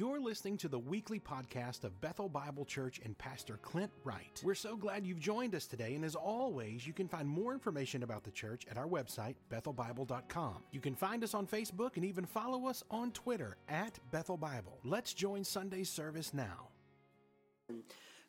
You're 0.00 0.18
listening 0.18 0.56
to 0.56 0.68
the 0.68 0.78
weekly 0.78 1.20
podcast 1.20 1.84
of 1.84 2.00
Bethel 2.00 2.30
Bible 2.30 2.64
Church 2.64 3.02
and 3.04 3.18
Pastor 3.18 3.58
Clint 3.60 3.90
Wright. 4.02 4.40
We're 4.42 4.54
so 4.54 4.74
glad 4.74 5.06
you've 5.06 5.20
joined 5.20 5.54
us 5.54 5.66
today, 5.66 5.94
and 5.94 6.06
as 6.06 6.14
always, 6.14 6.86
you 6.86 6.94
can 6.94 7.06
find 7.06 7.28
more 7.28 7.52
information 7.52 8.02
about 8.02 8.24
the 8.24 8.30
church 8.30 8.64
at 8.70 8.78
our 8.78 8.86
website, 8.86 9.34
bethelbible.com. 9.52 10.54
You 10.70 10.80
can 10.80 10.94
find 10.94 11.22
us 11.22 11.34
on 11.34 11.46
Facebook 11.46 11.96
and 11.96 12.06
even 12.06 12.24
follow 12.24 12.66
us 12.66 12.82
on 12.90 13.12
Twitter 13.12 13.58
at 13.68 13.98
Bethel 14.10 14.38
Bible. 14.38 14.78
Let's 14.84 15.12
join 15.12 15.44
Sunday's 15.44 15.90
service 15.90 16.32
now. 16.32 16.68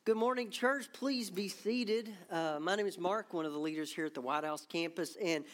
Good 0.03 0.17
morning, 0.17 0.49
church. 0.49 0.91
Please 0.91 1.29
be 1.29 1.47
seated. 1.47 2.13
Uh, 2.29 2.57
my 2.59 2.75
name 2.75 2.85
is 2.85 2.97
Mark, 2.97 3.33
one 3.33 3.45
of 3.45 3.53
the 3.53 3.59
leaders 3.59 3.93
here 3.93 4.05
at 4.05 4.13
the 4.13 4.19
White 4.19 4.43
House 4.43 4.65
campus, 4.65 5.15
and 5.23 5.45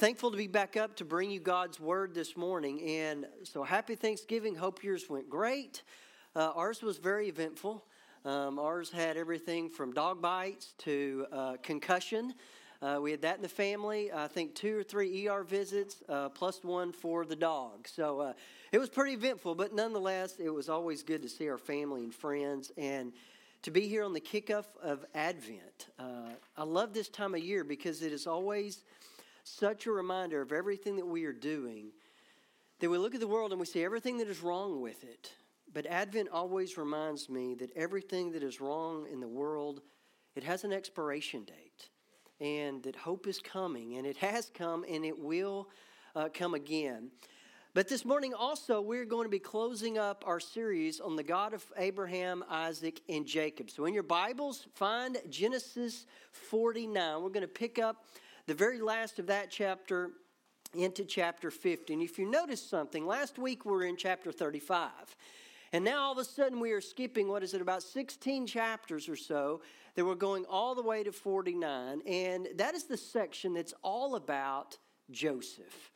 thankful 0.00 0.30
to 0.30 0.36
be 0.38 0.46
back 0.46 0.78
up 0.78 0.96
to 0.96 1.04
bring 1.04 1.30
you 1.30 1.38
God's 1.38 1.78
word 1.78 2.14
this 2.14 2.34
morning. 2.34 2.80
And 2.80 3.26
so, 3.42 3.62
happy 3.62 3.94
Thanksgiving. 3.94 4.54
Hope 4.54 4.82
yours 4.82 5.10
went 5.10 5.28
great. 5.28 5.82
Uh, 6.34 6.52
ours 6.54 6.80
was 6.80 6.96
very 6.96 7.28
eventful. 7.28 7.84
Um, 8.24 8.58
ours 8.58 8.90
had 8.90 9.18
everything 9.18 9.68
from 9.68 9.92
dog 9.92 10.22
bites 10.22 10.72
to 10.78 11.26
uh, 11.30 11.56
concussion. 11.62 12.32
Uh, 12.80 12.98
we 13.02 13.10
had 13.10 13.20
that 13.20 13.36
in 13.36 13.42
the 13.42 13.48
family. 13.48 14.10
I 14.10 14.26
think 14.26 14.54
two 14.54 14.78
or 14.78 14.82
three 14.82 15.28
ER 15.28 15.44
visits, 15.44 16.02
uh, 16.08 16.30
plus 16.30 16.64
one 16.64 16.92
for 16.92 17.26
the 17.26 17.36
dog. 17.36 17.86
So 17.86 18.20
uh, 18.20 18.32
it 18.72 18.78
was 18.78 18.88
pretty 18.88 19.12
eventful, 19.12 19.54
but 19.54 19.74
nonetheless, 19.74 20.36
it 20.38 20.48
was 20.48 20.70
always 20.70 21.02
good 21.02 21.20
to 21.20 21.28
see 21.28 21.46
our 21.50 21.58
family 21.58 22.04
and 22.04 22.14
friends. 22.14 22.72
And 22.78 23.12
to 23.64 23.70
be 23.70 23.86
here 23.86 24.04
on 24.04 24.14
the 24.14 24.20
kickoff 24.22 24.64
of 24.82 25.04
Advent. 25.14 25.88
Uh, 25.98 26.30
I 26.56 26.62
love 26.62 26.94
this 26.94 27.10
time 27.10 27.34
of 27.34 27.42
year 27.42 27.64
because 27.64 28.00
it 28.00 28.14
is 28.14 28.26
always 28.26 28.82
such 29.44 29.86
a 29.86 29.92
reminder 29.92 30.40
of 30.40 30.52
everything 30.52 30.96
that 30.96 31.06
we 31.06 31.24
are 31.24 31.32
doing 31.32 31.92
that 32.80 32.90
we 32.90 32.98
look 32.98 33.14
at 33.14 33.20
the 33.20 33.28
world 33.28 33.52
and 33.52 33.60
we 33.60 33.66
see 33.66 33.84
everything 33.84 34.18
that 34.18 34.28
is 34.28 34.42
wrong 34.42 34.80
with 34.80 35.04
it. 35.04 35.32
But 35.72 35.86
Advent 35.86 36.30
always 36.32 36.76
reminds 36.76 37.28
me 37.28 37.54
that 37.56 37.70
everything 37.76 38.32
that 38.32 38.42
is 38.42 38.60
wrong 38.60 39.06
in 39.12 39.20
the 39.20 39.28
world, 39.28 39.82
it 40.34 40.42
has 40.44 40.64
an 40.64 40.72
expiration 40.72 41.44
date. 41.44 41.90
And 42.40 42.82
that 42.84 42.96
hope 42.96 43.26
is 43.26 43.38
coming, 43.38 43.96
and 43.96 44.06
it 44.06 44.16
has 44.16 44.50
come, 44.54 44.84
and 44.88 45.04
it 45.04 45.18
will 45.18 45.68
uh, 46.16 46.30
come 46.32 46.54
again. 46.54 47.10
But 47.72 47.86
this 47.86 48.04
morning 48.04 48.34
also, 48.34 48.80
we're 48.80 49.04
going 49.04 49.26
to 49.26 49.30
be 49.30 49.38
closing 49.38 49.96
up 49.96 50.24
our 50.26 50.40
series 50.40 50.98
on 50.98 51.14
the 51.14 51.22
God 51.22 51.54
of 51.54 51.64
Abraham, 51.76 52.42
Isaac, 52.50 53.00
and 53.08 53.26
Jacob. 53.26 53.70
So 53.70 53.84
in 53.84 53.94
your 53.94 54.02
Bibles, 54.02 54.66
find 54.74 55.18
Genesis 55.28 56.06
49. 56.32 57.22
We're 57.22 57.28
going 57.28 57.42
to 57.42 57.46
pick 57.46 57.78
up 57.78 58.06
the 58.46 58.54
very 58.54 58.80
last 58.80 59.18
of 59.18 59.26
that 59.26 59.50
chapter 59.50 60.10
into 60.74 61.04
chapter 61.04 61.50
50. 61.50 61.92
And 61.94 62.02
if 62.02 62.18
you 62.18 62.30
notice 62.30 62.62
something, 62.62 63.06
last 63.06 63.38
week 63.38 63.64
we 63.64 63.72
were 63.72 63.84
in 63.84 63.96
chapter 63.96 64.32
35. 64.32 64.90
And 65.72 65.84
now 65.84 66.02
all 66.02 66.12
of 66.12 66.18
a 66.18 66.24
sudden 66.24 66.60
we 66.60 66.72
are 66.72 66.80
skipping, 66.80 67.28
what 67.28 67.42
is 67.42 67.54
it, 67.54 67.60
about 67.60 67.82
16 67.82 68.46
chapters 68.46 69.08
or 69.08 69.16
so, 69.16 69.62
that 69.94 70.04
we're 70.04 70.14
going 70.14 70.44
all 70.46 70.74
the 70.74 70.82
way 70.82 71.02
to 71.02 71.12
49. 71.12 72.02
And 72.06 72.48
that 72.56 72.74
is 72.74 72.84
the 72.84 72.96
section 72.96 73.54
that's 73.54 73.74
all 73.82 74.16
about 74.16 74.78
Joseph. 75.10 75.90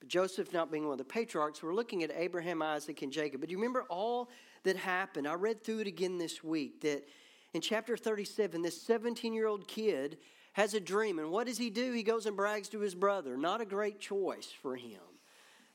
But 0.00 0.08
Joseph 0.08 0.52
not 0.52 0.72
being 0.72 0.84
one 0.84 0.92
of 0.92 0.98
the 0.98 1.04
patriarchs, 1.04 1.62
we're 1.62 1.74
looking 1.74 2.02
at 2.02 2.10
Abraham, 2.14 2.62
Isaac, 2.62 3.02
and 3.02 3.12
Jacob. 3.12 3.40
But 3.40 3.48
do 3.48 3.52
you 3.52 3.58
remember 3.58 3.84
all 3.88 4.30
that 4.64 4.76
happened? 4.76 5.28
I 5.28 5.34
read 5.34 5.62
through 5.62 5.80
it 5.80 5.86
again 5.86 6.18
this 6.18 6.42
week 6.42 6.80
that 6.80 7.06
in 7.52 7.60
chapter 7.60 7.96
37, 7.96 8.62
this 8.62 8.80
17 8.82 9.32
year 9.32 9.46
old 9.46 9.68
kid 9.68 10.18
has 10.60 10.74
a 10.74 10.80
dream. 10.80 11.18
And 11.18 11.30
what 11.30 11.46
does 11.46 11.58
he 11.58 11.70
do? 11.70 11.92
He 11.92 12.02
goes 12.02 12.26
and 12.26 12.36
brags 12.36 12.68
to 12.70 12.80
his 12.80 12.94
brother. 12.94 13.36
Not 13.36 13.60
a 13.60 13.64
great 13.64 13.98
choice 13.98 14.48
for 14.62 14.76
him. 14.76 15.00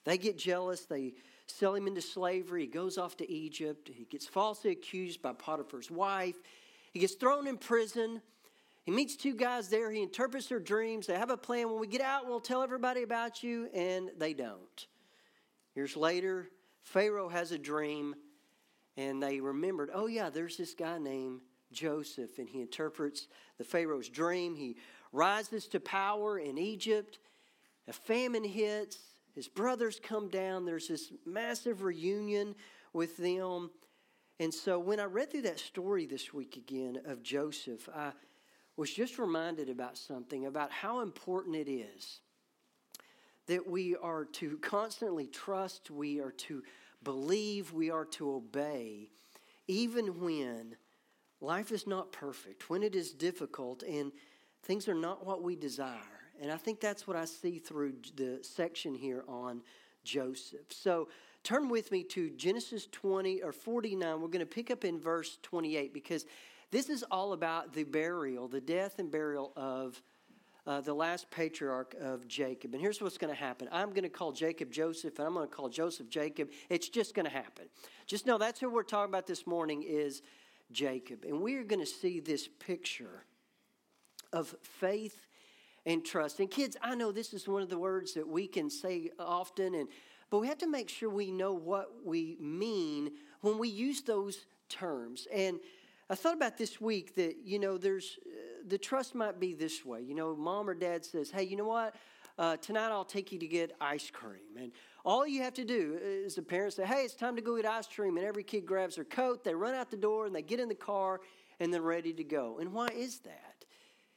They 0.03 0.17
get 0.17 0.37
jealous. 0.37 0.85
They 0.85 1.13
sell 1.47 1.73
him 1.73 1.87
into 1.87 2.01
slavery. 2.01 2.61
He 2.61 2.67
goes 2.67 2.97
off 2.97 3.17
to 3.17 3.29
Egypt. 3.29 3.89
He 3.93 4.05
gets 4.05 4.27
falsely 4.27 4.71
accused 4.71 5.21
by 5.21 5.33
Potiphar's 5.33 5.89
wife. 5.89 6.35
He 6.91 6.99
gets 6.99 7.15
thrown 7.15 7.47
in 7.47 7.57
prison. 7.57 8.21
He 8.83 8.91
meets 8.91 9.15
two 9.15 9.33
guys 9.33 9.69
there. 9.69 9.89
He 9.91 10.03
interprets 10.03 10.47
their 10.47 10.59
dreams. 10.59 11.07
They 11.07 11.17
have 11.17 11.31
a 11.31 11.37
plan. 11.37 11.69
When 11.71 11.79
we 11.79 11.87
get 11.87 12.01
out, 12.01 12.27
we'll 12.27 12.39
tell 12.39 12.61
everybody 12.61 13.01
about 13.01 13.43
you, 13.43 13.67
and 13.73 14.11
they 14.19 14.33
don't. 14.33 14.87
Years 15.75 15.97
later, 15.97 16.47
Pharaoh 16.83 17.27
has 17.29 17.51
a 17.51 17.57
dream, 17.57 18.15
and 18.95 19.21
they 19.21 19.39
remembered, 19.39 19.89
oh, 19.91 20.05
yeah, 20.05 20.29
there's 20.29 20.57
this 20.57 20.75
guy 20.75 20.99
named 20.99 21.41
Joseph, 21.75 22.39
and 22.39 22.49
he 22.49 22.61
interprets 22.61 23.27
the 23.57 23.63
Pharaoh's 23.63 24.09
dream. 24.09 24.55
He 24.55 24.77
rises 25.11 25.67
to 25.67 25.79
power 25.79 26.39
in 26.39 26.57
Egypt. 26.57 27.19
A 27.87 27.93
famine 27.93 28.43
hits. 28.43 28.97
His 29.35 29.47
brothers 29.47 29.99
come 30.01 30.29
down. 30.29 30.65
There's 30.65 30.87
this 30.87 31.11
massive 31.25 31.83
reunion 31.83 32.55
with 32.93 33.17
them. 33.17 33.69
And 34.39 34.53
so 34.53 34.79
when 34.79 34.99
I 34.99 35.05
read 35.05 35.31
through 35.31 35.43
that 35.43 35.59
story 35.59 36.05
this 36.05 36.33
week 36.33 36.57
again 36.57 36.99
of 37.05 37.21
Joseph, 37.21 37.87
I 37.93 38.11
was 38.77 38.91
just 38.91 39.19
reminded 39.19 39.69
about 39.69 39.97
something 39.97 40.45
about 40.45 40.71
how 40.71 41.01
important 41.01 41.55
it 41.55 41.69
is 41.69 42.21
that 43.47 43.69
we 43.69 43.95
are 43.95 44.25
to 44.25 44.57
constantly 44.57 45.27
trust, 45.27 45.91
we 45.91 46.19
are 46.19 46.31
to 46.31 46.63
believe, 47.03 47.71
we 47.73 47.91
are 47.91 48.05
to 48.05 48.33
obey, 48.33 49.09
even 49.67 50.19
when 50.19 50.75
life 51.45 51.71
is 51.71 51.87
not 51.87 52.11
perfect, 52.11 52.69
when 52.69 52.83
it 52.83 52.95
is 52.95 53.11
difficult 53.11 53.83
and 53.83 54.11
things 54.63 54.87
are 54.87 54.95
not 54.95 55.25
what 55.25 55.43
we 55.43 55.55
desire. 55.55 55.99
And 56.41 56.51
I 56.51 56.57
think 56.57 56.81
that's 56.81 57.07
what 57.07 57.15
I 57.15 57.25
see 57.25 57.59
through 57.59 57.93
the 58.15 58.39
section 58.41 58.93
here 58.95 59.23
on 59.27 59.61
Joseph. 60.03 60.71
So 60.71 61.07
turn 61.43 61.69
with 61.69 61.91
me 61.91 62.03
to 62.03 62.29
Genesis 62.31 62.87
20 62.91 63.41
or 63.41 63.51
49. 63.51 64.21
We're 64.21 64.27
going 64.27 64.39
to 64.39 64.45
pick 64.45 64.71
up 64.71 64.83
in 64.83 64.99
verse 64.99 65.37
28 65.43 65.93
because 65.93 66.25
this 66.71 66.89
is 66.89 67.03
all 67.09 67.33
about 67.33 67.73
the 67.73 67.83
burial, 67.83 68.47
the 68.47 68.59
death 68.59 68.99
and 68.99 69.09
burial 69.09 69.53
of 69.55 70.01
uh, 70.67 70.81
the 70.81 70.93
last 70.93 71.29
patriarch 71.29 71.95
of 72.01 72.27
Jacob. 72.27 72.73
And 72.73 72.81
here's 72.81 73.01
what's 73.01 73.17
going 73.17 73.33
to 73.33 73.39
happen 73.39 73.69
I'm 73.71 73.89
going 73.89 74.03
to 74.03 74.09
call 74.09 74.31
Jacob 74.31 74.71
Joseph, 74.71 75.19
and 75.19 75.27
I'm 75.27 75.33
going 75.33 75.47
to 75.47 75.55
call 75.55 75.69
Joseph 75.69 76.09
Jacob. 76.09 76.49
It's 76.69 76.89
just 76.89 77.13
going 77.13 77.25
to 77.25 77.31
happen. 77.31 77.65
Just 78.07 78.25
know 78.25 78.37
that's 78.37 78.59
who 78.59 78.69
we're 78.69 78.83
talking 78.83 79.11
about 79.11 79.27
this 79.27 79.45
morning 79.45 79.83
is 79.83 80.21
Jacob. 80.71 81.23
And 81.25 81.41
we 81.41 81.55
are 81.55 81.63
going 81.63 81.79
to 81.79 81.85
see 81.85 82.19
this 82.19 82.47
picture 82.47 83.23
of 84.33 84.55
faith 84.61 85.27
and 85.85 86.03
trust. 86.03 86.39
And 86.39 86.49
kids, 86.49 86.75
I 86.81 86.95
know 86.95 87.11
this 87.11 87.33
is 87.33 87.47
one 87.47 87.61
of 87.61 87.69
the 87.69 87.77
words 87.77 88.13
that 88.13 88.27
we 88.27 88.47
can 88.47 88.69
say 88.69 89.11
often, 89.19 89.75
and 89.75 89.87
but 90.31 90.39
we 90.39 90.47
have 90.47 90.57
to 90.59 90.67
make 90.67 90.89
sure 90.89 91.09
we 91.09 91.31
know 91.31 91.53
what 91.53 92.03
we 92.03 92.35
mean 92.39 93.11
when 93.41 93.59
we 93.59 93.69
use 93.69 94.01
those 94.01 94.47
terms. 94.69 95.27
And 95.31 95.59
I 96.09 96.15
thought 96.15 96.33
about 96.33 96.57
this 96.57 96.81
week 96.81 97.15
that, 97.15 97.37
you 97.43 97.59
know, 97.59 97.77
there's 97.77 98.17
uh, 98.25 98.63
the 98.67 98.77
trust 98.77 99.15
might 99.15 99.39
be 99.39 99.53
this 99.53 99.85
way. 99.85 100.01
You 100.01 100.15
know, 100.15 100.35
mom 100.35 100.67
or 100.69 100.73
dad 100.73 101.05
says, 101.05 101.29
hey, 101.29 101.43
you 101.43 101.55
know 101.55 101.67
what? 101.67 101.95
Uh, 102.37 102.57
tonight 102.57 102.89
I'll 102.89 103.05
take 103.05 103.31
you 103.31 103.39
to 103.39 103.47
get 103.47 103.75
ice 103.79 104.09
cream. 104.11 104.57
And 104.59 104.71
all 105.05 105.27
you 105.27 105.43
have 105.43 105.53
to 105.53 105.63
do 105.63 105.99
uh, 106.01 106.25
is 106.25 106.35
the 106.35 106.41
parents 106.41 106.75
say, 106.75 106.85
hey, 106.85 107.03
it's 107.03 107.13
time 107.13 107.35
to 107.35 107.41
go 107.41 107.55
get 107.55 107.65
ice 107.65 107.87
cream. 107.87 108.17
And 108.17 108.25
every 108.25 108.43
kid 108.43 108.65
grabs 108.65 108.95
their 108.95 109.05
coat, 109.05 109.43
they 109.43 109.53
run 109.53 109.75
out 109.75 109.91
the 109.91 109.97
door, 109.97 110.25
and 110.25 110.35
they 110.35 110.41
get 110.41 110.59
in 110.59 110.67
the 110.67 110.75
car, 110.75 111.21
and 111.59 111.73
they're 111.73 111.81
ready 111.81 112.11
to 112.13 112.23
go. 112.23 112.57
And 112.59 112.73
why 112.73 112.87
is 112.87 113.19
that? 113.19 113.65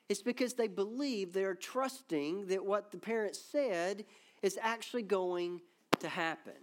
It's 0.08 0.22
because 0.22 0.54
they 0.54 0.68
believe 0.68 1.32
they're 1.32 1.54
trusting 1.54 2.46
that 2.46 2.64
what 2.64 2.90
the 2.90 2.98
parents 2.98 3.38
said 3.38 4.06
is 4.42 4.58
actually 4.60 5.02
going 5.02 5.60
to 6.00 6.08
happen. 6.08 6.54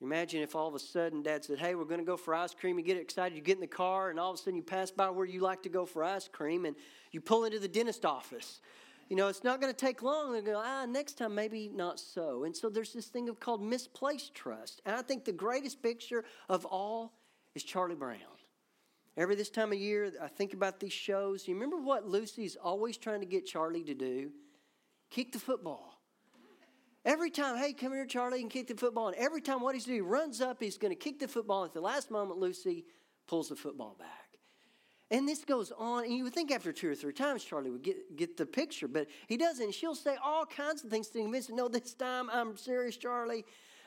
Imagine 0.00 0.42
if 0.42 0.56
all 0.56 0.66
of 0.66 0.74
a 0.74 0.80
sudden 0.80 1.22
dad 1.22 1.44
said, 1.44 1.60
Hey, 1.60 1.76
we're 1.76 1.84
going 1.84 2.00
to 2.00 2.06
go 2.06 2.16
for 2.16 2.34
ice 2.34 2.52
cream. 2.52 2.76
You 2.76 2.84
get 2.84 2.96
excited, 2.96 3.36
you 3.36 3.42
get 3.42 3.54
in 3.54 3.60
the 3.60 3.68
car, 3.68 4.10
and 4.10 4.18
all 4.18 4.32
of 4.32 4.34
a 4.34 4.42
sudden 4.42 4.56
you 4.56 4.62
pass 4.62 4.90
by 4.90 5.08
where 5.10 5.26
you 5.26 5.40
like 5.40 5.62
to 5.62 5.68
go 5.68 5.86
for 5.86 6.02
ice 6.02 6.26
cream 6.26 6.64
and 6.64 6.74
you 7.12 7.20
pull 7.20 7.44
into 7.44 7.60
the 7.60 7.68
dentist 7.68 8.04
office. 8.04 8.60
You 9.12 9.16
know, 9.16 9.28
it's 9.28 9.44
not 9.44 9.60
going 9.60 9.70
to 9.70 9.78
take 9.78 10.02
long. 10.02 10.32
They 10.32 10.40
go, 10.40 10.58
ah, 10.64 10.86
next 10.86 11.18
time, 11.18 11.34
maybe 11.34 11.68
not 11.68 12.00
so. 12.00 12.44
And 12.44 12.56
so 12.56 12.70
there's 12.70 12.94
this 12.94 13.08
thing 13.08 13.28
of 13.28 13.38
called 13.38 13.62
misplaced 13.62 14.34
trust. 14.34 14.80
And 14.86 14.96
I 14.96 15.02
think 15.02 15.26
the 15.26 15.32
greatest 15.32 15.82
picture 15.82 16.24
of 16.48 16.64
all 16.64 17.12
is 17.54 17.62
Charlie 17.62 17.94
Brown. 17.94 18.16
Every 19.18 19.34
this 19.34 19.50
time 19.50 19.70
of 19.70 19.78
year, 19.78 20.10
I 20.22 20.28
think 20.28 20.54
about 20.54 20.80
these 20.80 20.94
shows. 20.94 21.46
You 21.46 21.52
remember 21.52 21.76
what 21.76 22.08
Lucy's 22.08 22.56
always 22.56 22.96
trying 22.96 23.20
to 23.20 23.26
get 23.26 23.44
Charlie 23.44 23.84
to 23.84 23.92
do? 23.92 24.30
Kick 25.10 25.32
the 25.32 25.38
football. 25.38 26.00
Every 27.04 27.28
time, 27.28 27.58
hey, 27.58 27.74
come 27.74 27.92
here, 27.92 28.06
Charlie, 28.06 28.40
and 28.40 28.50
kick 28.50 28.68
the 28.68 28.76
football. 28.76 29.08
And 29.08 29.16
every 29.18 29.42
time, 29.42 29.60
what 29.60 29.74
he's 29.74 29.84
doing, 29.84 29.96
he 29.96 30.00
runs 30.00 30.40
up, 30.40 30.56
he's 30.58 30.78
going 30.78 30.90
to 30.90 30.98
kick 30.98 31.18
the 31.18 31.28
football. 31.28 31.66
At 31.66 31.74
the 31.74 31.82
last 31.82 32.10
moment, 32.10 32.40
Lucy 32.40 32.86
pulls 33.26 33.50
the 33.50 33.56
football 33.56 33.94
back. 33.98 34.21
And 35.12 35.28
this 35.28 35.44
goes 35.44 35.70
on, 35.78 36.04
and 36.04 36.12
you 36.14 36.24
would 36.24 36.32
think 36.32 36.50
after 36.50 36.72
two 36.72 36.90
or 36.90 36.94
three 36.94 37.12
times 37.12 37.44
Charlie 37.44 37.70
would 37.70 37.82
get, 37.82 38.16
get 38.16 38.38
the 38.38 38.46
picture, 38.46 38.88
but 38.88 39.06
he 39.28 39.36
doesn't. 39.36 39.74
She'll 39.74 39.94
say 39.94 40.16
all 40.24 40.46
kinds 40.46 40.82
of 40.82 40.90
things 40.90 41.08
to 41.08 41.18
convince 41.20 41.50
him, 41.50 41.56
no, 41.56 41.68
this 41.68 41.92
time 41.92 42.30
I'm 42.32 42.56
serious, 42.56 42.96
Charlie 42.96 43.44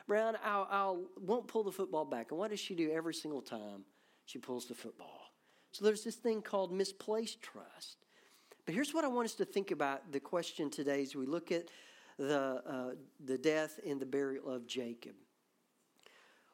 Brown, 0.08 0.38
I'll, 0.46 0.68
I'll 0.70 1.04
won't 1.20 1.48
pull 1.48 1.64
the 1.64 1.72
football 1.72 2.06
back. 2.06 2.30
And 2.30 2.40
what 2.40 2.52
does 2.52 2.60
she 2.60 2.76
do 2.76 2.92
every 2.92 3.16
single 3.16 3.42
time 3.42 3.86
she 4.26 4.38
pulls 4.38 4.68
the 4.68 4.76
football? 4.76 5.32
So 5.72 5.84
there's 5.84 6.04
this 6.04 6.16
thing 6.16 6.44
called 6.44 6.72
misplaced 6.72 7.42
trust. 7.42 7.98
But 8.66 8.76
here's 8.76 8.94
what 8.94 9.04
I 9.04 9.08
want 9.08 9.26
us 9.26 9.34
to 9.36 9.46
think 9.46 9.72
about 9.72 10.12
the 10.12 10.20
question 10.20 10.70
today 10.70 11.02
as 11.02 11.16
we 11.16 11.26
look 11.26 11.52
at 11.52 11.70
the, 12.20 12.62
uh, 12.68 12.96
the 13.26 13.40
death 13.40 13.80
and 13.84 14.00
the 14.00 14.06
burial 14.06 14.48
of 14.48 14.68
Jacob. 14.68 15.16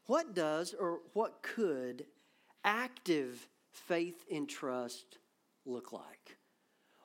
what 0.05 0.33
does 0.33 0.73
or 0.73 0.99
what 1.13 1.41
could 1.41 2.05
active 2.63 3.47
faith 3.71 4.23
and 4.31 4.47
trust 4.47 5.17
look 5.65 5.91
like? 5.91 6.37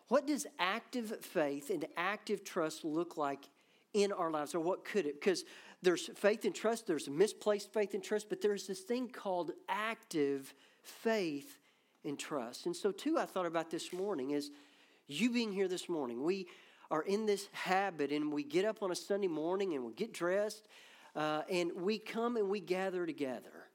What 0.08 0.26
does 0.26 0.46
active 0.58 1.16
faith 1.20 1.70
and 1.70 1.84
active 1.96 2.44
trust 2.44 2.84
look 2.84 3.16
like 3.16 3.48
in 3.92 4.12
our 4.12 4.30
lives, 4.30 4.54
or 4.54 4.60
what 4.60 4.84
could 4.84 5.06
it? 5.06 5.20
Because 5.20 5.44
there's 5.82 6.08
faith 6.14 6.44
and 6.44 6.54
trust, 6.54 6.86
there's 6.86 7.08
misplaced 7.08 7.72
faith 7.72 7.94
and 7.94 8.02
trust, 8.02 8.28
but 8.28 8.40
there's 8.40 8.66
this 8.66 8.80
thing 8.80 9.08
called 9.08 9.52
active 9.68 10.54
faith 10.82 11.58
and 12.04 12.18
trust. 12.18 12.66
And 12.66 12.76
so, 12.76 12.92
too, 12.92 13.18
I 13.18 13.24
thought 13.24 13.46
about 13.46 13.70
this 13.70 13.92
morning 13.92 14.30
is 14.30 14.50
you 15.08 15.30
being 15.30 15.52
here 15.52 15.68
this 15.68 15.88
morning. 15.88 16.22
We 16.22 16.46
are 16.90 17.02
in 17.02 17.26
this 17.26 17.48
habit, 17.52 18.12
and 18.12 18.32
we 18.32 18.44
get 18.44 18.64
up 18.64 18.82
on 18.82 18.92
a 18.92 18.96
Sunday 18.96 19.28
morning 19.28 19.74
and 19.74 19.84
we 19.84 19.92
get 19.92 20.12
dressed, 20.12 20.68
uh, 21.14 21.42
and 21.50 21.72
we 21.74 21.98
come 21.98 22.36
and 22.36 22.48
we 22.48 22.60
gather 22.60 23.06
together. 23.06 23.65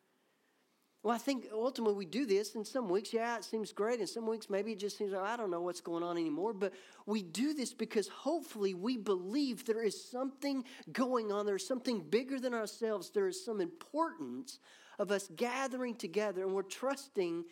Well, 1.03 1.15
I 1.15 1.17
think 1.17 1.47
ultimately 1.51 1.95
we 1.95 2.05
do 2.05 2.27
this. 2.27 2.53
In 2.53 2.63
some 2.63 2.87
weeks, 2.87 3.11
yeah, 3.11 3.35
it 3.35 3.43
seems 3.43 3.73
great. 3.73 3.99
In 3.99 4.05
some 4.05 4.27
weeks, 4.27 4.51
maybe 4.51 4.73
it 4.73 4.79
just 4.79 4.97
seems 4.97 5.13
like 5.13 5.23
I 5.23 5.35
don't 5.35 5.49
know 5.49 5.61
what's 5.61 5.81
going 5.81 6.03
on 6.03 6.15
anymore. 6.15 6.53
But 6.53 6.73
we 7.07 7.23
do 7.23 7.55
this 7.55 7.73
because 7.73 8.07
hopefully 8.07 8.75
we 8.75 8.97
believe 8.97 9.65
there 9.65 9.83
is 9.83 10.03
something 10.03 10.63
going 10.91 11.31
on. 11.31 11.47
There's 11.47 11.67
something 11.67 12.01
bigger 12.01 12.39
than 12.39 12.53
ourselves. 12.53 13.09
There 13.09 13.27
is 13.27 13.43
some 13.43 13.61
importance 13.61 14.59
of 14.99 15.09
us 15.09 15.27
gathering 15.35 15.95
together, 15.95 16.43
and 16.43 16.53
we're 16.53 16.61
trusting 16.61 17.45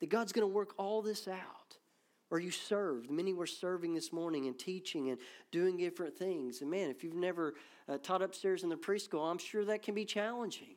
that 0.00 0.10
God's 0.10 0.32
going 0.32 0.46
to 0.46 0.54
work 0.54 0.74
all 0.76 1.00
this 1.00 1.26
out. 1.26 1.78
Or 2.30 2.40
you 2.40 2.50
served. 2.50 3.10
Many 3.10 3.32
were 3.32 3.46
serving 3.46 3.94
this 3.94 4.12
morning 4.12 4.46
and 4.46 4.58
teaching 4.58 5.10
and 5.10 5.18
doing 5.50 5.78
different 5.78 6.16
things. 6.16 6.60
And 6.60 6.70
man, 6.70 6.90
if 6.90 7.04
you've 7.04 7.14
never 7.14 7.54
uh, 7.88 7.98
taught 7.98 8.22
upstairs 8.22 8.62
in 8.62 8.68
the 8.68 8.76
preschool, 8.76 9.30
I'm 9.30 9.38
sure 9.38 9.64
that 9.66 9.82
can 9.82 9.94
be 9.94 10.04
challenging. 10.04 10.76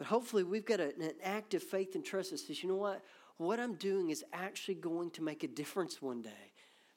But 0.00 0.06
hopefully, 0.06 0.44
we've 0.44 0.64
got 0.64 0.80
an 0.80 0.94
active 1.22 1.62
faith 1.62 1.94
and 1.94 2.02
trust 2.02 2.30
that 2.30 2.38
says, 2.38 2.62
you 2.62 2.70
know 2.70 2.76
what? 2.76 3.02
What 3.36 3.60
I'm 3.60 3.74
doing 3.74 4.08
is 4.08 4.24
actually 4.32 4.76
going 4.76 5.10
to 5.10 5.22
make 5.22 5.44
a 5.44 5.46
difference 5.46 6.00
one 6.00 6.22
day. 6.22 6.52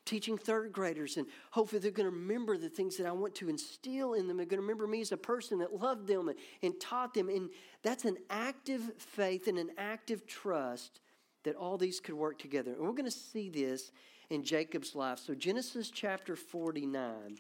Teaching 0.06 0.38
third 0.38 0.72
graders, 0.72 1.18
and 1.18 1.28
hopefully 1.52 1.82
they're 1.82 1.92
going 1.92 2.10
to 2.10 2.16
remember 2.16 2.58
the 2.58 2.70
things 2.70 2.96
that 2.96 3.06
I 3.06 3.12
want 3.12 3.36
to 3.36 3.50
instill 3.50 4.14
in 4.14 4.30
them. 4.30 4.38
They're 4.38 4.46
going 4.46 4.60
to 4.60 4.62
remember 4.62 4.88
me 4.88 5.02
as 5.02 5.12
a 5.12 5.18
person 5.18 5.60
that 5.60 5.74
loved 5.82 6.08
them 6.08 6.30
and, 6.30 6.40
and 6.62 6.80
taught 6.80 7.14
them. 7.14 7.28
And 7.28 7.50
that's 7.82 8.06
an 8.06 8.16
active 8.30 8.94
faith 8.98 9.50
and 9.50 9.58
an 9.58 9.72
active 9.78 10.26
trust 10.26 11.02
that 11.44 11.58
all 11.58 11.78
these 11.78 12.00
could 12.00 12.16
work 12.16 12.40
together. 12.40 12.72
And 12.72 12.84
we're 12.84 12.94
going 12.94 13.04
to 13.04 13.12
see 13.12 13.50
this 13.50 13.92
in 14.30 14.46
Jacob's 14.46 14.96
life. 14.96 15.20
So, 15.20 15.36
Genesis 15.36 15.92
chapter 15.92 16.38
49, 16.38 17.38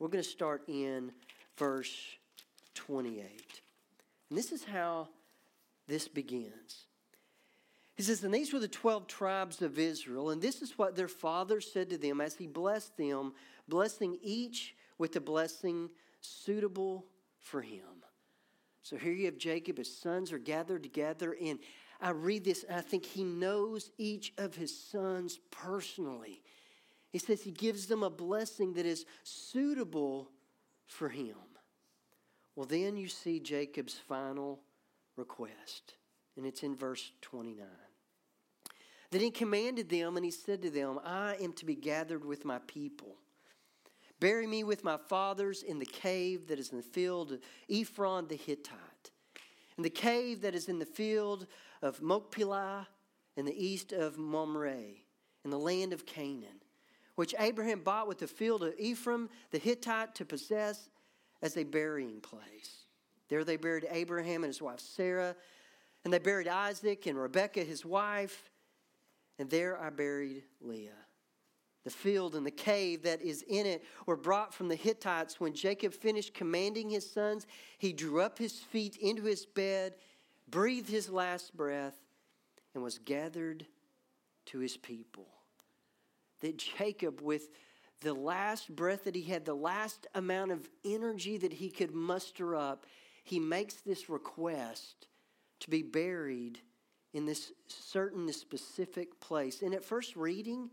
we're 0.00 0.08
going 0.08 0.24
to 0.24 0.28
start 0.28 0.64
in 0.66 1.12
verse 1.56 1.94
28. 2.74 3.60
And 4.28 4.38
this 4.38 4.52
is 4.52 4.64
how 4.64 5.08
this 5.86 6.08
begins. 6.08 6.86
He 7.96 8.02
says, 8.02 8.24
And 8.24 8.34
these 8.34 8.52
were 8.52 8.58
the 8.58 8.68
12 8.68 9.06
tribes 9.06 9.62
of 9.62 9.78
Israel, 9.78 10.30
and 10.30 10.42
this 10.42 10.62
is 10.62 10.78
what 10.78 10.96
their 10.96 11.08
father 11.08 11.60
said 11.60 11.90
to 11.90 11.98
them 11.98 12.20
as 12.20 12.34
he 12.34 12.46
blessed 12.46 12.96
them, 12.96 13.34
blessing 13.68 14.18
each 14.22 14.74
with 14.98 15.14
a 15.16 15.20
blessing 15.20 15.90
suitable 16.20 17.06
for 17.38 17.60
him. 17.60 17.84
So 18.82 18.96
here 18.96 19.12
you 19.12 19.26
have 19.26 19.38
Jacob, 19.38 19.78
his 19.78 19.96
sons 19.96 20.32
are 20.32 20.38
gathered 20.38 20.82
together, 20.82 21.36
and 21.40 21.58
I 22.00 22.10
read 22.10 22.44
this 22.44 22.64
and 22.64 22.76
I 22.76 22.82
think 22.82 23.06
he 23.06 23.24
knows 23.24 23.90
each 23.96 24.32
of 24.36 24.54
his 24.54 24.76
sons 24.76 25.38
personally. 25.50 26.42
He 27.10 27.18
says 27.18 27.42
he 27.42 27.52
gives 27.52 27.86
them 27.86 28.02
a 28.02 28.10
blessing 28.10 28.74
that 28.74 28.84
is 28.84 29.06
suitable 29.22 30.30
for 30.86 31.08
him. 31.08 31.36
Well, 32.56 32.66
then 32.66 32.96
you 32.96 33.08
see 33.08 33.40
Jacob's 33.40 33.94
final 33.94 34.60
request, 35.16 35.94
and 36.36 36.46
it's 36.46 36.62
in 36.62 36.76
verse 36.76 37.12
29. 37.22 37.66
Then 39.10 39.20
he 39.20 39.30
commanded 39.30 39.88
them, 39.88 40.16
and 40.16 40.24
he 40.24 40.30
said 40.30 40.62
to 40.62 40.70
them, 40.70 40.98
I 41.04 41.36
am 41.40 41.52
to 41.54 41.64
be 41.64 41.74
gathered 41.74 42.24
with 42.24 42.44
my 42.44 42.58
people. 42.66 43.16
Bury 44.20 44.46
me 44.46 44.64
with 44.64 44.84
my 44.84 44.96
fathers 44.96 45.62
in 45.62 45.78
the 45.78 45.86
cave 45.86 46.46
that 46.48 46.58
is 46.58 46.70
in 46.70 46.76
the 46.76 46.82
field 46.82 47.32
of 47.32 47.40
Ephron 47.68 48.28
the 48.28 48.36
Hittite, 48.36 49.10
in 49.76 49.82
the 49.82 49.90
cave 49.90 50.40
that 50.42 50.54
is 50.54 50.68
in 50.68 50.78
the 50.78 50.86
field 50.86 51.46
of 51.82 52.00
Machpelah, 52.00 52.88
in 53.36 53.44
the 53.44 53.64
east 53.64 53.92
of 53.92 54.16
Mamre, 54.16 54.84
in 55.44 55.50
the 55.50 55.58
land 55.58 55.92
of 55.92 56.06
Canaan, 56.06 56.62
which 57.16 57.34
Abraham 57.38 57.80
bought 57.80 58.08
with 58.08 58.18
the 58.18 58.26
field 58.26 58.62
of 58.62 58.74
Ephron 58.78 59.28
the 59.50 59.58
Hittite 59.58 60.14
to 60.14 60.24
possess 60.24 60.88
as 61.44 61.58
a 61.58 61.62
burying 61.62 62.20
place. 62.20 62.86
There 63.28 63.44
they 63.44 63.56
buried 63.56 63.86
Abraham 63.90 64.42
and 64.42 64.50
his 64.50 64.62
wife 64.62 64.80
Sarah, 64.80 65.36
and 66.02 66.12
they 66.12 66.18
buried 66.18 66.48
Isaac 66.48 67.06
and 67.06 67.18
Rebekah, 67.18 67.64
his 67.64 67.84
wife, 67.84 68.50
and 69.38 69.48
there 69.50 69.80
I 69.80 69.90
buried 69.90 70.42
Leah. 70.60 70.90
The 71.84 71.90
field 71.90 72.34
and 72.34 72.46
the 72.46 72.50
cave 72.50 73.02
that 73.02 73.20
is 73.20 73.42
in 73.42 73.66
it 73.66 73.84
were 74.06 74.16
brought 74.16 74.54
from 74.54 74.68
the 74.68 74.74
Hittites. 74.74 75.38
When 75.38 75.52
Jacob 75.52 75.92
finished 75.92 76.32
commanding 76.32 76.88
his 76.88 77.08
sons, 77.08 77.46
he 77.76 77.92
drew 77.92 78.22
up 78.22 78.38
his 78.38 78.60
feet 78.60 78.96
into 78.96 79.24
his 79.24 79.44
bed, 79.44 79.96
breathed 80.48 80.88
his 80.88 81.10
last 81.10 81.54
breath, 81.54 81.98
and 82.74 82.82
was 82.82 82.98
gathered 82.98 83.66
to 84.46 84.60
his 84.60 84.78
people. 84.78 85.26
That 86.40 86.56
Jacob, 86.56 87.20
with 87.20 87.50
the 88.04 88.14
last 88.14 88.74
breath 88.74 89.04
that 89.04 89.16
he 89.16 89.22
had, 89.22 89.44
the 89.44 89.54
last 89.54 90.06
amount 90.14 90.52
of 90.52 90.68
energy 90.84 91.36
that 91.38 91.54
he 91.54 91.70
could 91.70 91.92
muster 91.92 92.54
up, 92.54 92.86
he 93.24 93.40
makes 93.40 93.74
this 93.76 94.08
request 94.08 95.08
to 95.60 95.70
be 95.70 95.82
buried 95.82 96.60
in 97.14 97.24
this 97.26 97.52
certain 97.66 98.32
specific 98.32 99.18
place. 99.20 99.62
And 99.62 99.74
at 99.74 99.84
first 99.84 100.14
reading, 100.14 100.70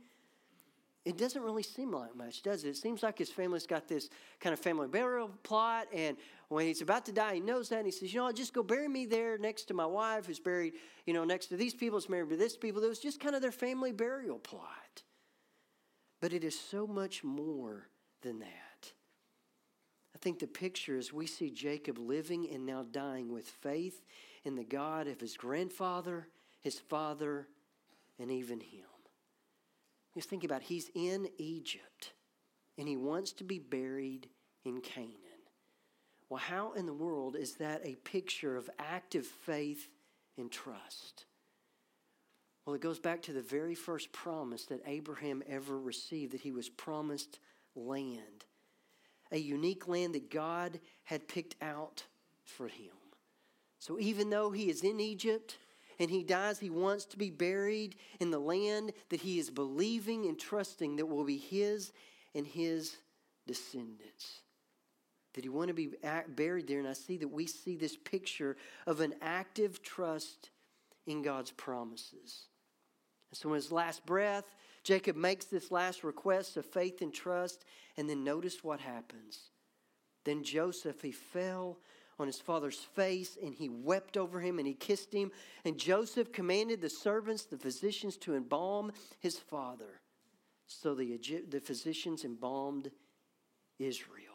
it 1.06 1.18
doesn't 1.18 1.42
really 1.42 1.64
seem 1.64 1.92
like 1.92 2.16
much, 2.16 2.44
does 2.44 2.64
it? 2.64 2.70
It 2.70 2.78
seems 2.78 3.02
like 3.02 3.18
his 3.18 3.32
family's 3.32 3.66
got 3.66 3.88
this 3.88 4.10
kind 4.40 4.54
of 4.54 4.60
family 4.60 4.88
burial 4.88 5.32
plot, 5.42 5.88
and 5.94 6.18
when 6.50 6.66
he's 6.68 6.82
about 6.82 7.06
to 7.06 7.12
die, 7.12 7.36
he 7.36 7.40
knows 7.40 7.70
that, 7.70 7.78
and 7.78 7.86
he 7.86 7.92
says, 7.92 8.14
"You 8.14 8.20
know, 8.20 8.28
I 8.28 8.34
just 8.34 8.54
go 8.54 8.62
bury 8.62 8.88
me 8.88 9.06
there 9.06 9.38
next 9.38 9.66
to 9.66 9.74
my 9.74 9.86
wife, 9.86 10.26
who's 10.26 10.40
buried, 10.40 10.74
you 11.06 11.14
know, 11.14 11.24
next 11.24 11.48
to 11.48 11.58
these 11.58 11.74
people, 11.74 11.98
who's 11.98 12.10
married 12.10 12.30
to 12.30 12.36
this 12.36 12.58
people." 12.58 12.84
It 12.84 12.90
was 12.90 13.00
just 13.00 13.20
kind 13.20 13.36
of 13.36 13.42
their 13.42 13.52
family 13.52 13.94
burial 13.94 14.38
plot. 14.38 15.04
But 16.22 16.34
it 16.34 16.44
is 16.44 16.58
so 16.58 16.88
much 16.88 17.24
more 17.24 17.90
than 18.22 18.40
that. 18.40 18.94
I 20.16 20.20
think 20.20 20.40
the 20.40 20.48
picture 20.48 20.98
is 20.98 21.12
we 21.12 21.26
see 21.26 21.50
Jacob 21.50 21.98
living 21.98 22.48
and 22.54 22.66
now 22.66 22.86
dying 22.90 23.34
with 23.34 23.48
faith 23.48 24.04
in 24.46 24.56
the 24.56 24.64
God 24.64 25.08
of 25.08 25.20
his 25.20 25.36
grandfather, 25.36 26.28
his 26.62 26.80
father, 26.80 27.48
and 28.20 28.32
even 28.32 28.60
him. 28.60 28.86
Just 30.16 30.30
think 30.30 30.44
about 30.44 30.62
it. 30.62 30.68
he's 30.68 30.92
in 30.94 31.28
Egypt 31.38 32.14
and 32.78 32.88
he 32.88 32.98
wants 32.98 33.32
to 33.34 33.44
be 33.44 33.60
buried 33.60 34.28
in 34.64 34.82
Canaan. 34.82 35.16
Well, 36.30 36.40
how 36.40 36.74
in 36.74 36.86
the 36.86 36.94
world 36.94 37.36
is 37.36 37.56
that 37.56 37.86
a 37.86 37.96
picture 37.96 38.56
of 38.56 38.70
active 38.80 39.26
faith 39.26 39.90
and 40.38 40.52
trust? 40.52 41.26
Well, 42.72 42.78
it 42.78 42.84
goes 42.84 43.00
back 43.00 43.22
to 43.24 43.34
the 43.34 43.42
very 43.42 43.76
first 43.76 44.14
promise 44.14 44.64
that 44.68 44.82
Abraham 44.86 45.44
ever 45.46 45.78
received 45.78 46.32
that 46.32 46.40
he 46.40 46.54
was 46.54 46.70
promised 46.70 47.38
land, 47.76 48.46
a 49.30 49.38
unique 49.38 49.90
land 49.90 50.16
that 50.16 50.32
God 50.32 50.80
had 51.04 51.28
picked 51.28 51.62
out 51.62 52.06
for 52.46 52.70
him. 52.70 52.94
So 53.80 54.00
even 54.00 54.30
though 54.30 54.52
he 54.52 54.70
is 54.70 54.84
in 54.84 55.02
Egypt 55.02 55.58
and 56.00 56.10
he 56.10 56.24
dies, 56.24 56.60
he 56.60 56.70
wants 56.70 57.04
to 57.08 57.18
be 57.18 57.30
buried 57.30 57.98
in 58.22 58.32
the 58.32 58.40
land 58.40 58.94
that 59.10 59.20
he 59.20 59.38
is 59.38 59.50
believing 59.50 60.28
and 60.28 60.40
trusting 60.40 60.96
that 60.96 61.08
will 61.08 61.26
be 61.26 61.36
his 61.36 61.92
and 62.34 62.48
his 62.48 62.96
descendants. 63.48 64.44
That 65.34 65.44
he 65.44 65.50
want 65.50 65.68
to 65.68 65.74
be 65.74 65.90
buried 66.30 66.70
there, 66.70 66.80
and 66.80 66.88
I 66.88 66.94
see 66.94 67.18
that 67.18 67.28
we 67.28 67.48
see 67.48 67.76
this 67.76 67.98
picture 67.98 68.56
of 68.88 69.02
an 69.02 69.16
active 69.22 69.84
trust 69.84 70.52
in 71.06 71.22
God's 71.22 71.52
promises. 71.52 72.46
And 73.32 73.38
so, 73.38 73.50
in 73.50 73.56
his 73.56 73.72
last 73.72 74.06
breath, 74.06 74.56
Jacob 74.84 75.16
makes 75.16 75.46
this 75.46 75.72
last 75.72 76.04
request 76.04 76.58
of 76.58 76.66
faith 76.66 77.02
and 77.02 77.14
trust, 77.14 77.66
and 77.98 78.10
then 78.10 78.24
notice 78.24 78.64
what 78.64 78.80
happens. 78.80 79.52
Then 80.24 80.44
Joseph, 80.44 81.02
he 81.02 81.12
fell 81.12 81.78
on 82.20 82.28
his 82.28 82.40
father's 82.40 82.78
face 82.78 83.38
and 83.44 83.54
he 83.56 83.68
wept 83.68 84.16
over 84.16 84.40
him 84.40 84.60
and 84.60 84.68
he 84.68 84.76
kissed 84.76 85.12
him. 85.12 85.32
And 85.66 85.78
Joseph 85.78 86.32
commanded 86.32 86.80
the 86.80 86.90
servants, 86.90 87.46
the 87.46 87.58
physicians, 87.58 88.16
to 88.18 88.36
embalm 88.36 88.92
his 89.20 89.40
father. 89.40 90.02
So 90.68 90.94
the, 90.94 91.20
the 91.50 91.60
physicians 91.60 92.24
embalmed 92.24 92.92
Israel. 93.80 94.28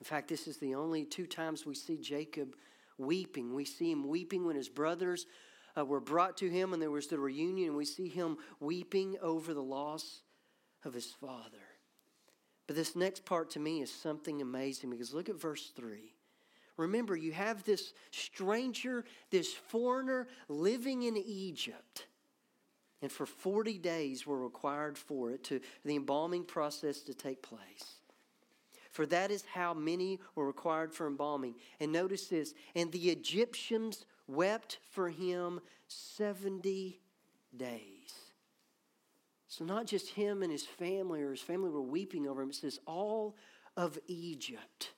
In 0.00 0.04
fact, 0.04 0.28
this 0.28 0.48
is 0.48 0.56
the 0.56 0.74
only 0.74 1.04
two 1.04 1.26
times 1.26 1.64
we 1.64 1.74
see 1.74 1.96
Jacob 1.96 2.56
weeping. 2.98 3.54
We 3.54 3.64
see 3.64 3.90
him 3.90 4.08
weeping 4.08 4.44
when 4.44 4.56
his 4.56 4.68
brothers 4.68 5.26
uh, 5.80 5.84
were 5.84 6.00
brought 6.00 6.36
to 6.38 6.48
him, 6.48 6.72
and 6.72 6.82
there 6.82 6.90
was 6.90 7.06
the 7.06 7.18
reunion, 7.18 7.68
and 7.68 7.76
we 7.76 7.84
see 7.84 8.08
him 8.08 8.36
weeping 8.58 9.16
over 9.22 9.54
the 9.54 9.62
loss 9.62 10.22
of 10.84 10.94
his 10.94 11.06
father. 11.06 11.58
But 12.66 12.76
this 12.76 12.94
next 12.94 13.24
part 13.24 13.50
to 13.50 13.58
me 13.60 13.82
is 13.82 13.92
something 13.92 14.40
amazing 14.40 14.90
because 14.90 15.12
look 15.12 15.28
at 15.28 15.40
verse 15.40 15.72
3. 15.74 16.14
remember, 16.76 17.16
you 17.16 17.32
have 17.32 17.64
this 17.64 17.92
stranger, 18.10 19.04
this 19.30 19.52
foreigner 19.52 20.28
living 20.48 21.02
in 21.02 21.16
Egypt. 21.16 22.06
And 23.02 23.10
for 23.10 23.26
40 23.26 23.78
days 23.78 24.26
were 24.26 24.42
required 24.42 24.96
for 24.96 25.30
it 25.30 25.42
to 25.44 25.60
the 25.84 25.96
embalming 25.96 26.44
process 26.44 27.00
to 27.00 27.14
take 27.14 27.42
place. 27.42 28.00
For 28.90 29.06
that 29.06 29.30
is 29.30 29.44
how 29.52 29.72
many 29.72 30.20
were 30.34 30.46
required 30.46 30.92
for 30.92 31.06
embalming. 31.06 31.54
And 31.78 31.92
notice 31.92 32.26
this, 32.26 32.54
and 32.74 32.90
the 32.90 33.10
Egyptians 33.10 34.04
wept 34.30 34.78
for 34.90 35.08
him 35.08 35.60
70 35.88 37.00
days. 37.56 37.80
So, 39.48 39.64
not 39.64 39.86
just 39.86 40.10
him 40.10 40.42
and 40.42 40.52
his 40.52 40.64
family 40.64 41.22
or 41.22 41.32
his 41.32 41.40
family 41.40 41.70
were 41.70 41.82
weeping 41.82 42.28
over 42.28 42.40
him, 42.40 42.50
it 42.50 42.56
says 42.56 42.78
all 42.86 43.36
of 43.76 43.98
Egypt. 44.06 44.92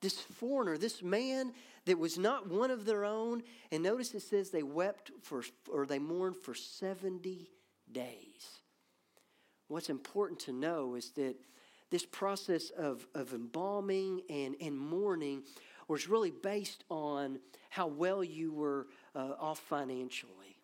This 0.00 0.20
foreigner, 0.20 0.78
this 0.78 1.02
man 1.02 1.52
that 1.88 1.98
was 1.98 2.18
not 2.18 2.48
one 2.48 2.70
of 2.70 2.84
their 2.84 3.04
own. 3.04 3.42
And 3.72 3.82
notice 3.82 4.14
it 4.14 4.20
says 4.20 4.50
they 4.50 4.62
wept 4.62 5.10
for, 5.22 5.42
or 5.72 5.86
they 5.86 5.98
mourned 5.98 6.36
for 6.36 6.54
70 6.54 7.50
days. 7.90 8.60
What's 9.68 9.90
important 9.90 10.38
to 10.40 10.52
know 10.52 10.94
is 10.94 11.10
that 11.12 11.36
this 11.90 12.04
process 12.04 12.70
of, 12.70 13.06
of 13.14 13.32
embalming 13.32 14.20
and, 14.28 14.54
and 14.60 14.78
mourning 14.78 15.42
was 15.88 16.08
really 16.08 16.30
based 16.30 16.84
on 16.90 17.40
how 17.70 17.86
well 17.86 18.22
you 18.22 18.52
were 18.52 18.86
uh, 19.14 19.32
off 19.40 19.58
financially. 19.58 20.56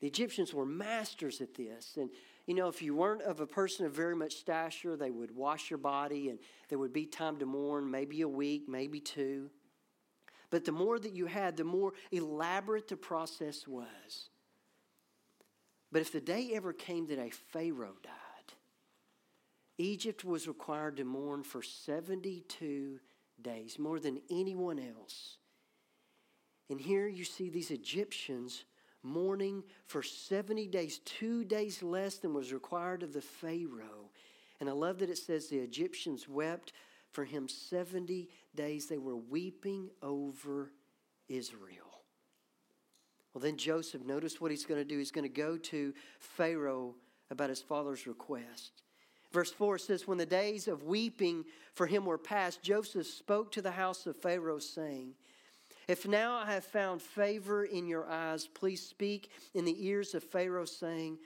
The 0.00 0.06
Egyptians 0.06 0.52
were 0.52 0.66
masters 0.66 1.40
at 1.40 1.54
this. 1.54 1.96
And, 1.98 2.10
you 2.46 2.54
know, 2.54 2.68
if 2.68 2.82
you 2.82 2.94
weren't 2.94 3.22
of 3.22 3.40
a 3.40 3.46
person 3.46 3.86
of 3.86 3.92
very 3.92 4.16
much 4.16 4.34
stature, 4.34 4.96
they 4.96 5.10
would 5.10 5.34
wash 5.34 5.70
your 5.70 5.78
body 5.78 6.30
and 6.30 6.38
there 6.68 6.78
would 6.78 6.92
be 6.92 7.06
time 7.06 7.38
to 7.38 7.46
mourn, 7.46 7.90
maybe 7.90 8.22
a 8.22 8.28
week, 8.28 8.68
maybe 8.68 9.00
two. 9.00 9.50
But 10.50 10.64
the 10.64 10.72
more 10.72 10.98
that 10.98 11.14
you 11.14 11.26
had, 11.26 11.56
the 11.56 11.64
more 11.64 11.92
elaborate 12.10 12.88
the 12.88 12.96
process 12.96 13.66
was. 13.66 14.28
But 15.90 16.02
if 16.02 16.12
the 16.12 16.20
day 16.20 16.50
ever 16.54 16.72
came 16.72 17.06
that 17.06 17.18
a 17.18 17.30
Pharaoh 17.30 17.96
died, 18.02 18.12
Egypt 19.78 20.24
was 20.24 20.46
required 20.46 20.96
to 20.98 21.04
mourn 21.04 21.42
for 21.42 21.62
72 21.62 23.00
days, 23.40 23.78
more 23.78 23.98
than 23.98 24.20
anyone 24.30 24.78
else. 24.78 25.38
And 26.70 26.80
here 26.80 27.06
you 27.06 27.24
see 27.24 27.50
these 27.50 27.70
Egyptians 27.70 28.64
mourning 29.02 29.62
for 29.86 30.02
70 30.02 30.66
days, 30.68 30.98
two 31.04 31.44
days 31.44 31.82
less 31.82 32.16
than 32.16 32.32
was 32.32 32.52
required 32.52 33.02
of 33.02 33.12
the 33.12 33.20
Pharaoh. 33.20 34.10
And 34.60 34.68
I 34.68 34.72
love 34.72 34.98
that 35.00 35.10
it 35.10 35.18
says 35.18 35.48
the 35.48 35.58
Egyptians 35.58 36.28
wept 36.28 36.72
for 37.10 37.24
him 37.24 37.48
70 37.48 38.28
days. 38.54 38.86
They 38.86 38.98
were 38.98 39.16
weeping 39.16 39.90
over 40.02 40.72
Israel. 41.28 42.02
Well, 43.34 43.42
then 43.42 43.56
Joseph, 43.56 44.04
notice 44.04 44.40
what 44.40 44.52
he's 44.52 44.64
going 44.64 44.80
to 44.80 44.84
do. 44.84 44.98
He's 44.98 45.10
going 45.10 45.28
to 45.28 45.28
go 45.28 45.58
to 45.58 45.92
Pharaoh 46.18 46.94
about 47.30 47.50
his 47.50 47.60
father's 47.60 48.06
request. 48.06 48.83
Verse 49.34 49.50
4 49.50 49.78
says, 49.78 50.06
When 50.06 50.16
the 50.16 50.24
days 50.24 50.68
of 50.68 50.84
weeping 50.84 51.44
for 51.74 51.88
him 51.88 52.06
were 52.06 52.16
past, 52.16 52.62
Joseph 52.62 53.08
spoke 53.08 53.50
to 53.52 53.60
the 53.60 53.72
house 53.72 54.06
of 54.06 54.16
Pharaoh, 54.16 54.60
saying, 54.60 55.14
if 55.88 56.06
now 56.06 56.36
I 56.36 56.46
have 56.52 56.64
found 56.64 57.02
favor 57.02 57.64
in 57.64 57.88
your 57.88 58.08
eyes, 58.08 58.46
please 58.46 58.80
speak 58.80 59.30
in 59.52 59.64
the 59.64 59.86
ears 59.86 60.14
of 60.14 60.22
Pharaoh, 60.22 60.64
saying, 60.64 61.18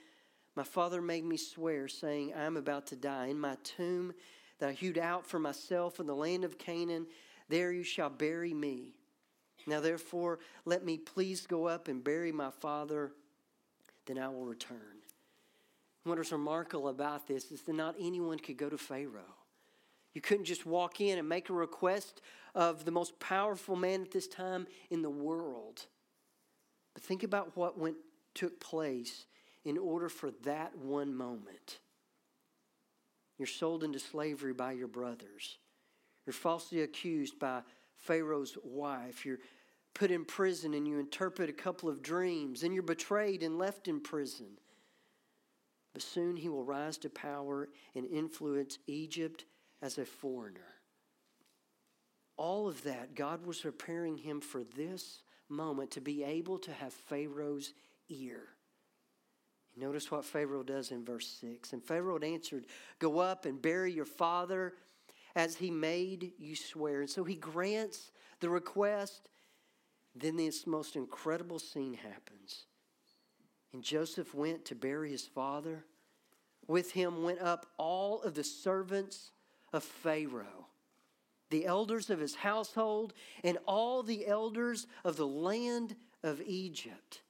My 0.55 0.63
father 0.63 1.01
made 1.01 1.23
me 1.23 1.37
swear, 1.37 1.87
saying, 1.87 2.33
I 2.35 2.43
am 2.43 2.57
about 2.57 2.87
to 2.87 2.95
die. 2.95 3.27
In 3.27 3.39
my 3.39 3.55
tomb 3.63 4.11
that 4.57 4.69
I 4.69 4.73
hewed 4.73 4.97
out 4.97 5.25
for 5.25 5.39
myself 5.39 5.99
in 5.99 6.07
the 6.07 6.15
land 6.15 6.43
of 6.43 6.57
Canaan, 6.57 7.05
there 7.47 7.71
you 7.71 7.83
shall 7.83 8.09
bury 8.09 8.53
me. 8.53 8.95
Now 9.65 9.81
therefore, 9.81 10.39
let 10.65 10.83
me 10.83 10.97
please 10.97 11.45
go 11.45 11.67
up 11.67 11.87
and 11.87 12.03
bury 12.03 12.31
my 12.31 12.49
father, 12.49 13.13
then 14.07 14.17
I 14.17 14.27
will 14.29 14.45
return. 14.45 14.99
What 16.09 16.17
is 16.17 16.31
remarkable 16.31 16.87
about 16.87 17.27
this 17.27 17.51
is 17.51 17.61
that 17.61 17.75
not 17.75 17.95
anyone 17.99 18.39
could 18.39 18.57
go 18.57 18.67
to 18.67 18.79
Pharaoh. 18.79 19.35
You 20.15 20.21
couldn't 20.21 20.45
just 20.45 20.65
walk 20.65 21.01
in 21.01 21.19
and 21.19 21.29
make 21.29 21.51
a 21.51 21.53
request 21.53 22.21
of 22.55 22.83
the 22.83 22.89
most 22.89 23.19
powerful 23.19 23.75
man 23.75 24.01
at 24.01 24.11
this 24.11 24.27
time 24.27 24.65
in 24.89 25.03
the 25.03 25.09
world. 25.09 25.85
But 26.95 27.03
think 27.03 27.21
about 27.21 27.55
what 27.55 27.77
went, 27.77 27.97
took 28.33 28.59
place 28.59 29.27
in 29.63 29.77
order 29.77 30.09
for 30.09 30.31
that 30.45 30.75
one 30.79 31.13
moment. 31.13 31.77
You're 33.37 33.45
sold 33.45 33.83
into 33.83 33.99
slavery 33.99 34.53
by 34.53 34.71
your 34.71 34.87
brothers. 34.87 35.59
You're 36.25 36.33
falsely 36.33 36.81
accused 36.81 37.37
by 37.37 37.61
Pharaoh's 37.97 38.57
wife. 38.63 39.27
You're 39.27 39.39
put 39.93 40.09
in 40.09 40.25
prison 40.25 40.73
and 40.73 40.87
you 40.87 40.97
interpret 40.97 41.51
a 41.51 41.53
couple 41.53 41.87
of 41.87 42.01
dreams. 42.01 42.63
And 42.63 42.73
you're 42.73 42.81
betrayed 42.81 43.43
and 43.43 43.59
left 43.59 43.87
in 43.87 44.01
prison. 44.01 44.57
But 45.93 46.01
soon 46.01 46.35
he 46.35 46.49
will 46.49 46.63
rise 46.63 46.97
to 46.99 47.09
power 47.09 47.69
and 47.95 48.05
influence 48.05 48.77
Egypt 48.87 49.45
as 49.81 49.97
a 49.97 50.05
foreigner. 50.05 50.75
All 52.37 52.67
of 52.67 52.83
that, 52.83 53.15
God 53.15 53.45
was 53.45 53.59
preparing 53.59 54.17
him 54.17 54.39
for 54.39 54.63
this 54.63 55.23
moment 55.49 55.91
to 55.91 56.01
be 56.01 56.23
able 56.23 56.57
to 56.59 56.71
have 56.71 56.93
Pharaoh's 56.93 57.73
ear. 58.07 58.43
Notice 59.75 60.11
what 60.11 60.25
Pharaoh 60.25 60.63
does 60.63 60.91
in 60.91 61.05
verse 61.05 61.27
6. 61.41 61.73
And 61.73 61.83
Pharaoh 61.83 62.19
answered, 62.19 62.65
Go 62.99 63.19
up 63.19 63.45
and 63.45 63.61
bury 63.61 63.91
your 63.91 64.05
father 64.05 64.73
as 65.35 65.55
he 65.55 65.71
made 65.71 66.33
you 66.37 66.55
swear. 66.55 67.01
And 67.01 67.09
so 67.09 67.23
he 67.23 67.35
grants 67.35 68.11
the 68.39 68.49
request. 68.49 69.29
Then 70.15 70.37
this 70.37 70.67
most 70.67 70.95
incredible 70.95 71.59
scene 71.59 71.93
happens. 71.93 72.65
And 73.73 73.83
Joseph 73.83 74.33
went 74.33 74.65
to 74.65 74.75
bury 74.75 75.11
his 75.11 75.25
father. 75.25 75.85
With 76.67 76.91
him 76.91 77.23
went 77.23 77.39
up 77.39 77.65
all 77.77 78.21
of 78.21 78.35
the 78.35 78.43
servants 78.43 79.31
of 79.73 79.83
Pharaoh, 79.83 80.67
the 81.49 81.65
elders 81.65 82.09
of 82.09 82.19
his 82.19 82.35
household, 82.35 83.13
and 83.43 83.57
all 83.65 84.03
the 84.03 84.27
elders 84.27 84.87
of 85.03 85.15
the 85.15 85.27
land 85.27 85.95
of 86.23 86.41
Egypt, 86.45 87.21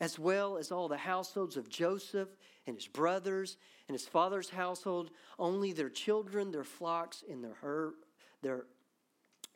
as 0.00 0.18
well 0.18 0.56
as 0.56 0.72
all 0.72 0.88
the 0.88 0.96
households 0.96 1.56
of 1.56 1.68
Joseph 1.68 2.28
and 2.66 2.76
his 2.76 2.88
brothers 2.88 3.56
and 3.88 3.94
his 3.94 4.06
father's 4.06 4.50
household. 4.50 5.10
Only 5.38 5.72
their 5.72 5.90
children, 5.90 6.50
their 6.50 6.64
flocks, 6.64 7.22
and 7.28 7.42
their, 7.42 7.54
her- 7.54 7.94
their 8.42 8.66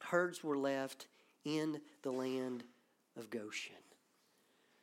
herds 0.00 0.42
were 0.42 0.58
left 0.58 1.06
in 1.44 1.80
the 2.02 2.12
land 2.12 2.64
of 3.16 3.30
Goshen. 3.30 3.74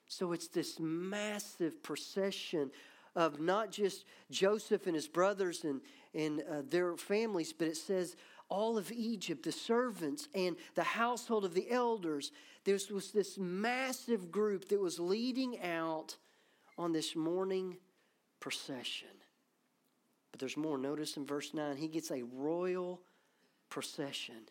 So 0.09 0.33
it's 0.33 0.47
this 0.47 0.79
massive 0.79 1.81
procession 1.83 2.71
of 3.15 3.39
not 3.39 3.71
just 3.71 4.05
Joseph 4.31 4.87
and 4.87 4.95
his 4.95 5.07
brothers 5.07 5.63
and, 5.63 5.81
and 6.15 6.41
uh, 6.41 6.61
their 6.67 6.97
families, 6.97 7.53
but 7.53 7.67
it 7.67 7.77
says 7.77 8.15
all 8.49 8.77
of 8.77 8.91
Egypt, 8.91 9.43
the 9.43 9.51
servants 9.51 10.27
and 10.33 10.57
the 10.73 10.83
household 10.83 11.45
of 11.45 11.53
the 11.53 11.69
elders. 11.69 12.31
There 12.65 12.77
was 12.91 13.11
this 13.11 13.37
massive 13.37 14.31
group 14.31 14.69
that 14.69 14.79
was 14.79 14.99
leading 14.99 15.61
out 15.61 16.17
on 16.75 16.91
this 16.91 17.15
mourning 17.15 17.77
procession. 18.39 19.07
But 20.31 20.39
there's 20.39 20.57
more. 20.57 20.79
Notice 20.79 21.17
in 21.17 21.25
verse 21.25 21.53
9, 21.53 21.77
he 21.77 21.87
gets 21.87 22.09
a 22.09 22.23
royal 22.23 23.01
procession. 23.69 24.49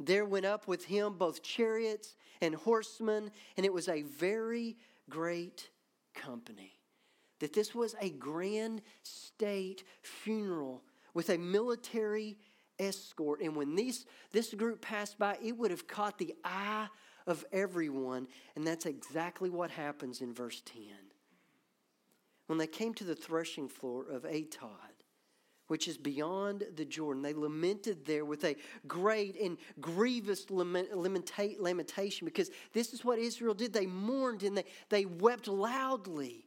There 0.00 0.24
went 0.24 0.46
up 0.46 0.66
with 0.66 0.86
him 0.86 1.18
both 1.18 1.42
chariots 1.42 2.16
and 2.40 2.54
horsemen, 2.54 3.30
and 3.56 3.66
it 3.66 3.72
was 3.72 3.88
a 3.88 4.02
very 4.02 4.78
great 5.08 5.68
company 6.14 6.80
that 7.40 7.52
this 7.52 7.74
was 7.74 7.94
a 8.00 8.10
grand 8.10 8.82
state 9.02 9.84
funeral 10.02 10.82
with 11.14 11.30
a 11.30 11.38
military 11.38 12.38
escort. 12.78 13.40
And 13.42 13.56
when 13.56 13.74
these, 13.74 14.06
this 14.32 14.54
group 14.54 14.80
passed 14.80 15.18
by, 15.18 15.36
it 15.42 15.56
would 15.56 15.70
have 15.70 15.86
caught 15.86 16.18
the 16.18 16.34
eye 16.44 16.86
of 17.26 17.44
everyone. 17.52 18.28
And 18.56 18.66
that's 18.66 18.86
exactly 18.86 19.50
what 19.50 19.70
happens 19.70 20.20
in 20.20 20.32
verse 20.32 20.62
10. 20.64 20.82
When 22.46 22.58
they 22.58 22.66
came 22.66 22.94
to 22.94 23.04
the 23.04 23.14
threshing 23.14 23.68
floor 23.68 24.04
of 24.10 24.22
Atad, 24.22 24.99
which 25.70 25.86
is 25.86 25.96
beyond 25.96 26.64
the 26.74 26.84
Jordan. 26.84 27.22
They 27.22 27.32
lamented 27.32 28.04
there 28.04 28.24
with 28.24 28.42
a 28.42 28.56
great 28.88 29.40
and 29.40 29.56
grievous 29.80 30.50
lament, 30.50 30.88
lamentation 30.96 32.24
because 32.24 32.50
this 32.72 32.92
is 32.92 33.04
what 33.04 33.20
Israel 33.20 33.54
did. 33.54 33.72
They 33.72 33.86
mourned 33.86 34.42
and 34.42 34.56
they, 34.56 34.64
they 34.88 35.04
wept 35.04 35.46
loudly. 35.46 36.44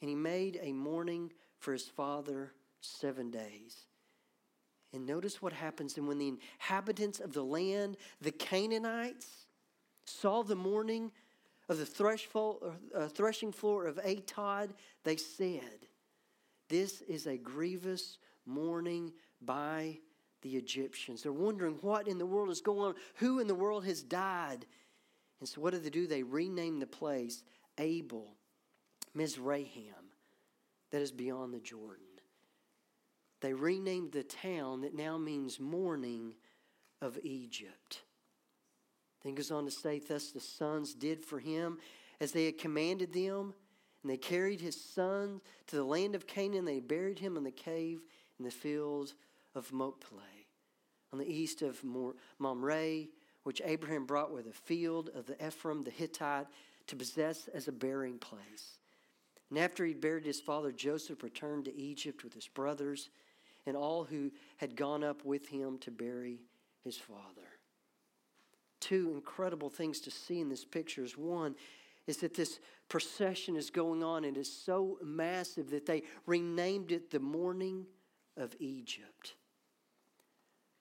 And 0.00 0.08
he 0.10 0.16
made 0.16 0.58
a 0.60 0.72
mourning 0.72 1.30
for 1.60 1.72
his 1.72 1.86
father 1.86 2.52
seven 2.80 3.30
days. 3.30 3.76
And 4.92 5.06
notice 5.06 5.40
what 5.40 5.52
happens. 5.52 5.96
And 5.96 6.08
when 6.08 6.18
the 6.18 6.34
inhabitants 6.58 7.20
of 7.20 7.32
the 7.32 7.44
land, 7.44 7.96
the 8.20 8.32
Canaanites, 8.32 9.46
saw 10.04 10.42
the 10.42 10.56
mourning 10.56 11.12
of 11.68 11.78
the 11.78 12.72
uh, 12.92 13.06
threshing 13.06 13.52
floor 13.52 13.86
of 13.86 14.00
Atad, 14.04 14.70
they 15.04 15.16
said, 15.16 15.86
This 16.68 17.02
is 17.02 17.26
a 17.26 17.36
grievous 17.36 18.18
mourning 18.44 19.12
by 19.40 19.98
the 20.42 20.56
Egyptians. 20.56 21.22
They're 21.22 21.32
wondering 21.32 21.78
what 21.80 22.08
in 22.08 22.18
the 22.18 22.26
world 22.26 22.50
is 22.50 22.60
going 22.60 22.88
on, 22.88 22.94
who 23.16 23.38
in 23.38 23.46
the 23.46 23.54
world 23.54 23.84
has 23.84 24.02
died. 24.02 24.66
And 25.40 25.48
so, 25.48 25.60
what 25.60 25.72
do 25.72 25.78
they 25.78 25.90
do? 25.90 26.06
They 26.06 26.22
rename 26.22 26.78
the 26.78 26.86
place 26.86 27.42
Abel 27.78 28.36
Mizraim, 29.14 30.12
that 30.90 31.02
is 31.02 31.12
beyond 31.12 31.52
the 31.52 31.60
Jordan. 31.60 32.04
They 33.40 33.52
renamed 33.52 34.12
the 34.12 34.22
town 34.22 34.82
that 34.82 34.94
now 34.94 35.18
means 35.18 35.60
mourning 35.60 36.34
of 37.00 37.18
Egypt. 37.22 38.02
Then 39.22 39.34
goes 39.34 39.50
on 39.50 39.64
to 39.64 39.70
say, 39.70 39.98
Thus 39.98 40.30
the 40.30 40.40
sons 40.40 40.94
did 40.94 41.24
for 41.24 41.38
him 41.38 41.78
as 42.20 42.32
they 42.32 42.46
had 42.46 42.58
commanded 42.58 43.12
them, 43.12 43.54
and 44.06 44.12
they 44.12 44.16
carried 44.16 44.60
his 44.60 44.80
son 44.80 45.40
to 45.66 45.74
the 45.74 45.82
land 45.82 46.14
of 46.14 46.28
Canaan. 46.28 46.64
They 46.64 46.78
buried 46.78 47.18
him 47.18 47.36
in 47.36 47.42
the 47.42 47.50
cave 47.50 48.02
in 48.38 48.44
the 48.44 48.52
field 48.52 49.14
of 49.52 49.72
Machpelah, 49.72 50.22
on 51.12 51.18
the 51.18 51.28
east 51.28 51.60
of 51.60 51.82
Mamre, 52.38 53.06
which 53.42 53.60
Abraham 53.64 54.06
brought 54.06 54.32
with 54.32 54.46
a 54.46 54.52
field 54.52 55.10
of 55.12 55.26
the 55.26 55.44
Ephraim 55.44 55.82
the 55.82 55.90
Hittite 55.90 56.46
to 56.86 56.94
possess 56.94 57.48
as 57.48 57.66
a 57.66 57.72
burying 57.72 58.20
place. 58.20 58.78
And 59.50 59.58
after 59.58 59.84
he 59.84 59.92
buried 59.92 60.24
his 60.24 60.40
father, 60.40 60.70
Joseph 60.70 61.24
returned 61.24 61.64
to 61.64 61.76
Egypt 61.76 62.22
with 62.22 62.32
his 62.32 62.46
brothers 62.46 63.10
and 63.66 63.76
all 63.76 64.04
who 64.04 64.30
had 64.58 64.76
gone 64.76 65.02
up 65.02 65.24
with 65.24 65.48
him 65.48 65.78
to 65.78 65.90
bury 65.90 66.42
his 66.84 66.96
father. 66.96 67.58
Two 68.78 69.10
incredible 69.16 69.68
things 69.68 69.98
to 70.02 70.12
see 70.12 70.38
in 70.38 70.48
this 70.48 70.64
picture 70.64 71.02
is 71.02 71.18
one 71.18 71.56
is 72.06 72.18
that 72.18 72.34
this 72.34 72.60
procession 72.88 73.56
is 73.56 73.70
going 73.70 74.02
on 74.02 74.24
and 74.24 74.36
is 74.36 74.52
so 74.52 74.98
massive 75.02 75.70
that 75.70 75.86
they 75.86 76.02
renamed 76.26 76.92
it 76.92 77.10
the 77.10 77.20
Mourning 77.20 77.86
of 78.36 78.54
Egypt. 78.60 79.34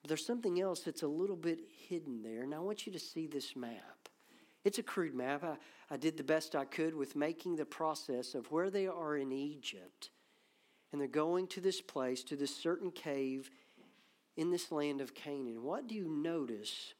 There's 0.07 0.25
something 0.25 0.61
else 0.61 0.81
that's 0.81 1.01
a 1.01 1.07
little 1.07 1.35
bit 1.35 1.59
hidden 1.89 2.21
there, 2.21 2.43
and 2.43 2.53
I 2.53 2.59
want 2.59 2.85
you 2.85 2.93
to 2.93 2.99
see 2.99 3.25
this 3.25 3.55
map. 3.55 4.09
It's 4.63 4.77
a 4.79 4.83
crude 4.83 5.15
map. 5.15 5.43
I, 5.43 5.55
I 5.93 5.97
did 5.97 6.17
the 6.17 6.23
best 6.23 6.55
I 6.55 6.65
could 6.65 6.95
with 6.95 7.15
making 7.15 7.55
the 7.55 7.65
process 7.65 8.35
of 8.35 8.51
where 8.51 8.69
they 8.69 8.87
are 8.87 9.15
in 9.15 9.31
Egypt. 9.31 10.09
And 10.91 11.01
they're 11.01 11.07
going 11.07 11.47
to 11.47 11.61
this 11.61 11.81
place, 11.81 12.23
to 12.25 12.35
this 12.35 12.55
certain 12.55 12.91
cave 12.91 13.49
in 14.37 14.51
this 14.51 14.71
land 14.71 15.01
of 15.01 15.13
Canaan. 15.13 15.63
What 15.63 15.87
do 15.87 15.95
you 15.95 16.07
notice 16.07 16.93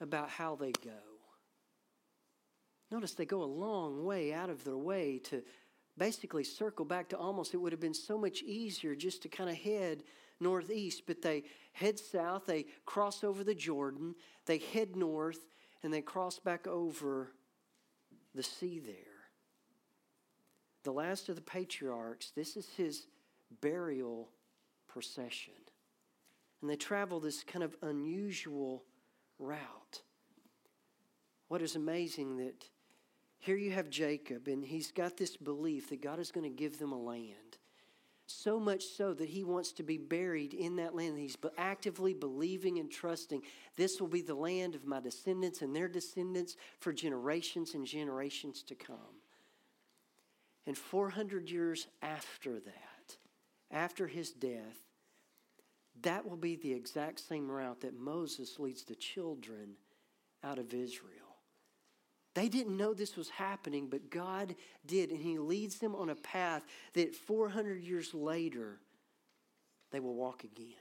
about 0.00 0.28
how 0.28 0.56
they 0.56 0.72
go? 0.72 1.11
Notice 2.92 3.14
they 3.14 3.24
go 3.24 3.42
a 3.42 3.44
long 3.44 4.04
way 4.04 4.34
out 4.34 4.50
of 4.50 4.64
their 4.64 4.76
way 4.76 5.18
to 5.24 5.42
basically 5.96 6.44
circle 6.44 6.84
back 6.84 7.08
to 7.08 7.16
almost, 7.16 7.54
it 7.54 7.56
would 7.56 7.72
have 7.72 7.80
been 7.80 7.94
so 7.94 8.18
much 8.18 8.42
easier 8.42 8.94
just 8.94 9.22
to 9.22 9.28
kind 9.30 9.48
of 9.48 9.56
head 9.56 10.02
northeast, 10.40 11.04
but 11.06 11.22
they 11.22 11.44
head 11.72 11.98
south, 11.98 12.44
they 12.44 12.66
cross 12.84 13.24
over 13.24 13.44
the 13.44 13.54
Jordan, 13.54 14.14
they 14.44 14.58
head 14.58 14.94
north, 14.94 15.38
and 15.82 15.92
they 15.92 16.02
cross 16.02 16.38
back 16.38 16.66
over 16.66 17.32
the 18.34 18.42
sea 18.42 18.78
there. 18.78 18.94
The 20.84 20.92
last 20.92 21.30
of 21.30 21.36
the 21.36 21.42
patriarchs, 21.42 22.30
this 22.36 22.58
is 22.58 22.68
his 22.76 23.06
burial 23.62 24.28
procession. 24.86 25.54
And 26.60 26.68
they 26.68 26.76
travel 26.76 27.20
this 27.20 27.42
kind 27.42 27.64
of 27.64 27.74
unusual 27.80 28.84
route. 29.38 30.02
What 31.48 31.62
is 31.62 31.74
amazing 31.74 32.36
that 32.36 32.68
here 33.42 33.56
you 33.56 33.72
have 33.72 33.90
Jacob, 33.90 34.46
and 34.46 34.64
he's 34.64 34.92
got 34.92 35.16
this 35.16 35.36
belief 35.36 35.90
that 35.90 36.00
God 36.00 36.20
is 36.20 36.30
going 36.30 36.48
to 36.48 36.56
give 36.56 36.78
them 36.78 36.92
a 36.92 37.02
land. 37.02 37.58
So 38.26 38.60
much 38.60 38.84
so 38.84 39.14
that 39.14 39.28
he 39.28 39.42
wants 39.42 39.72
to 39.72 39.82
be 39.82 39.98
buried 39.98 40.54
in 40.54 40.76
that 40.76 40.94
land. 40.94 41.18
He's 41.18 41.36
actively 41.58 42.14
believing 42.14 42.78
and 42.78 42.88
trusting 42.88 43.42
this 43.76 44.00
will 44.00 44.06
be 44.06 44.22
the 44.22 44.36
land 44.36 44.76
of 44.76 44.86
my 44.86 45.00
descendants 45.00 45.60
and 45.60 45.74
their 45.74 45.88
descendants 45.88 46.54
for 46.78 46.92
generations 46.92 47.74
and 47.74 47.84
generations 47.84 48.62
to 48.62 48.76
come. 48.76 49.18
And 50.64 50.78
400 50.78 51.50
years 51.50 51.88
after 52.00 52.60
that, 52.60 53.16
after 53.72 54.06
his 54.06 54.30
death, 54.30 54.78
that 56.02 56.24
will 56.24 56.36
be 56.36 56.54
the 56.54 56.72
exact 56.72 57.18
same 57.18 57.50
route 57.50 57.80
that 57.80 57.98
Moses 57.98 58.60
leads 58.60 58.84
the 58.84 58.94
children 58.94 59.72
out 60.44 60.60
of 60.60 60.72
Israel. 60.72 61.31
They 62.34 62.48
didn't 62.48 62.76
know 62.76 62.94
this 62.94 63.16
was 63.16 63.28
happening, 63.28 63.88
but 63.88 64.10
God 64.10 64.54
did. 64.86 65.10
And 65.10 65.20
He 65.20 65.38
leads 65.38 65.78
them 65.78 65.94
on 65.94 66.08
a 66.08 66.14
path 66.14 66.64
that 66.94 67.14
400 67.14 67.82
years 67.82 68.14
later, 68.14 68.78
they 69.90 70.00
will 70.00 70.14
walk 70.14 70.44
again. 70.44 70.74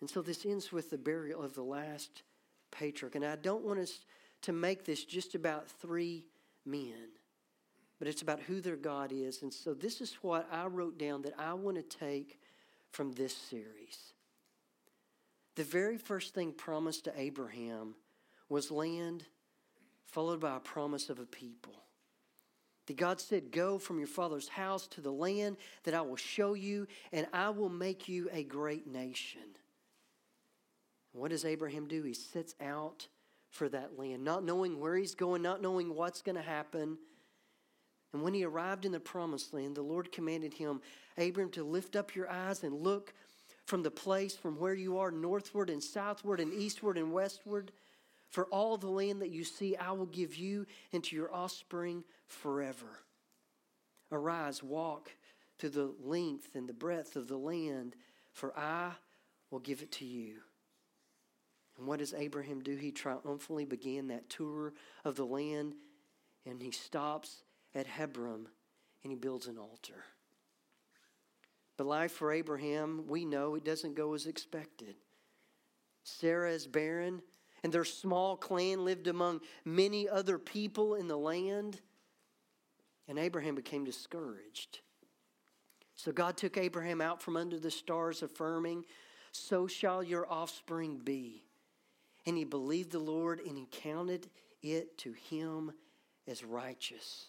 And 0.00 0.08
so 0.08 0.22
this 0.22 0.46
ends 0.46 0.72
with 0.72 0.90
the 0.90 0.98
burial 0.98 1.42
of 1.42 1.54
the 1.54 1.62
last 1.62 2.22
patriarch. 2.70 3.16
And 3.16 3.24
I 3.24 3.36
don't 3.36 3.64
want 3.64 3.80
us 3.80 4.00
to 4.42 4.52
make 4.52 4.84
this 4.84 5.04
just 5.04 5.34
about 5.34 5.68
three 5.68 6.24
men 6.64 7.08
but 7.98 8.06
it's 8.06 8.22
about 8.22 8.40
who 8.40 8.60
their 8.60 8.76
God 8.76 9.12
is. 9.12 9.42
And 9.42 9.52
so 9.52 9.74
this 9.74 10.00
is 10.00 10.14
what 10.22 10.48
I 10.52 10.66
wrote 10.66 10.98
down 10.98 11.22
that 11.22 11.34
I 11.38 11.52
want 11.54 11.76
to 11.76 11.98
take 11.98 12.38
from 12.90 13.12
this 13.12 13.36
series. 13.36 14.12
The 15.56 15.64
very 15.64 15.98
first 15.98 16.34
thing 16.34 16.52
promised 16.52 17.04
to 17.04 17.20
Abraham 17.20 17.94
was 18.48 18.70
land, 18.70 19.24
followed 20.06 20.40
by 20.40 20.56
a 20.56 20.60
promise 20.60 21.10
of 21.10 21.18
a 21.18 21.26
people. 21.26 21.74
That 22.86 22.96
God 22.96 23.20
said, 23.20 23.50
Go 23.50 23.78
from 23.78 23.98
your 23.98 24.06
father's 24.06 24.48
house 24.48 24.86
to 24.88 25.00
the 25.00 25.12
land 25.12 25.56
that 25.84 25.94
I 25.94 26.00
will 26.00 26.16
show 26.16 26.54
you, 26.54 26.86
and 27.12 27.26
I 27.32 27.50
will 27.50 27.68
make 27.68 28.08
you 28.08 28.28
a 28.32 28.42
great 28.42 28.86
nation. 28.86 29.42
What 31.12 31.30
does 31.30 31.44
Abraham 31.44 31.86
do? 31.88 32.02
He 32.02 32.14
sets 32.14 32.54
out 32.60 33.08
for 33.50 33.68
that 33.70 33.98
land, 33.98 34.24
not 34.24 34.44
knowing 34.44 34.78
where 34.78 34.96
he's 34.96 35.14
going, 35.14 35.42
not 35.42 35.62
knowing 35.62 35.94
what's 35.94 36.22
going 36.22 36.36
to 36.36 36.42
happen 36.42 36.98
and 38.12 38.22
when 38.22 38.34
he 38.34 38.44
arrived 38.44 38.84
in 38.84 38.92
the 38.92 39.00
promised 39.00 39.52
land, 39.52 39.76
the 39.76 39.82
Lord 39.82 40.12
commanded 40.12 40.54
him, 40.54 40.80
Abram, 41.18 41.50
to 41.50 41.64
lift 41.64 41.94
up 41.94 42.14
your 42.14 42.30
eyes 42.30 42.62
and 42.62 42.74
look 42.74 43.12
from 43.66 43.82
the 43.82 43.90
place 43.90 44.34
from 44.34 44.58
where 44.58 44.74
you 44.74 44.98
are 44.98 45.10
northward 45.10 45.68
and 45.68 45.82
southward 45.82 46.40
and 46.40 46.52
eastward 46.54 46.96
and 46.96 47.12
westward. 47.12 47.70
For 48.28 48.46
all 48.46 48.76
the 48.76 48.88
land 48.88 49.22
that 49.22 49.30
you 49.30 49.44
see, 49.44 49.76
I 49.76 49.92
will 49.92 50.06
give 50.06 50.36
you 50.36 50.66
and 50.92 51.02
to 51.04 51.16
your 51.16 51.34
offspring 51.34 52.04
forever. 52.26 53.00
Arise, 54.12 54.62
walk 54.62 55.10
to 55.58 55.68
the 55.68 55.92
length 56.02 56.54
and 56.54 56.68
the 56.68 56.74
breadth 56.74 57.16
of 57.16 57.28
the 57.28 57.36
land, 57.36 57.96
for 58.32 58.56
I 58.58 58.92
will 59.50 59.58
give 59.58 59.82
it 59.82 59.92
to 59.92 60.04
you. 60.04 60.36
And 61.78 61.86
what 61.86 62.00
does 62.00 62.14
Abraham 62.14 62.60
do? 62.60 62.76
He 62.76 62.90
triumphantly 62.90 63.64
began 63.64 64.08
that 64.08 64.28
tour 64.28 64.74
of 65.04 65.16
the 65.16 65.24
land, 65.24 65.74
and 66.44 66.60
he 66.62 66.70
stops 66.70 67.42
at 67.74 67.86
Hebron 67.86 68.48
and 69.02 69.12
he 69.12 69.16
builds 69.16 69.46
an 69.46 69.58
altar. 69.58 70.04
But 71.76 71.86
life 71.86 72.12
for 72.12 72.32
Abraham, 72.32 73.04
we 73.06 73.24
know 73.24 73.54
it 73.54 73.64
doesn't 73.64 73.94
go 73.94 74.14
as 74.14 74.26
expected. 74.26 74.96
Sarah 76.02 76.50
is 76.50 76.66
barren, 76.66 77.22
and 77.62 77.72
their 77.72 77.84
small 77.84 78.36
clan 78.36 78.84
lived 78.84 79.06
among 79.06 79.40
many 79.64 80.08
other 80.08 80.38
people 80.38 80.94
in 80.94 81.08
the 81.08 81.16
land. 81.16 81.80
And 83.08 83.18
Abraham 83.18 83.54
became 83.54 83.84
discouraged. 83.84 84.80
So 85.96 86.12
God 86.12 86.36
took 86.36 86.56
Abraham 86.56 87.00
out 87.00 87.20
from 87.20 87.36
under 87.36 87.58
the 87.58 87.70
stars, 87.70 88.22
affirming, 88.22 88.84
So 89.32 89.66
shall 89.66 90.02
your 90.02 90.30
offspring 90.30 90.98
be. 90.98 91.42
And 92.26 92.36
he 92.36 92.44
believed 92.44 92.92
the 92.92 92.98
Lord, 92.98 93.40
and 93.40 93.56
he 93.56 93.66
counted 93.70 94.28
it 94.62 94.98
to 94.98 95.12
him 95.12 95.72
as 96.26 96.44
righteous. 96.44 97.26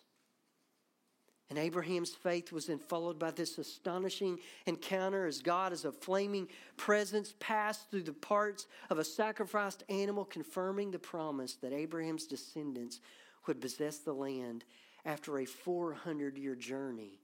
And 1.50 1.58
Abraham's 1.58 2.14
faith 2.14 2.52
was 2.52 2.68
then 2.68 2.78
followed 2.78 3.18
by 3.18 3.32
this 3.32 3.58
astonishing 3.58 4.38
encounter 4.68 5.26
as 5.26 5.42
God, 5.42 5.74
as 5.74 5.84
a 5.84 5.92
flaming 5.92 6.48
presence, 6.78 7.34
passed 7.40 7.90
through 7.90 8.04
the 8.04 8.14
parts 8.14 8.68
of 8.92 9.00
a 9.00 9.04
sacrificed 9.04 9.84
animal, 9.90 10.26
confirming 10.26 10.92
the 10.92 11.00
promise 11.00 11.56
that 11.56 11.74
Abraham's 11.74 12.28
descendants 12.28 13.00
would 13.48 13.62
possess 13.62 13.98
the 13.98 14.14
land 14.14 14.64
after 15.06 15.40
a 15.40 15.46
400 15.46 16.38
year 16.38 16.56
journey 16.56 17.20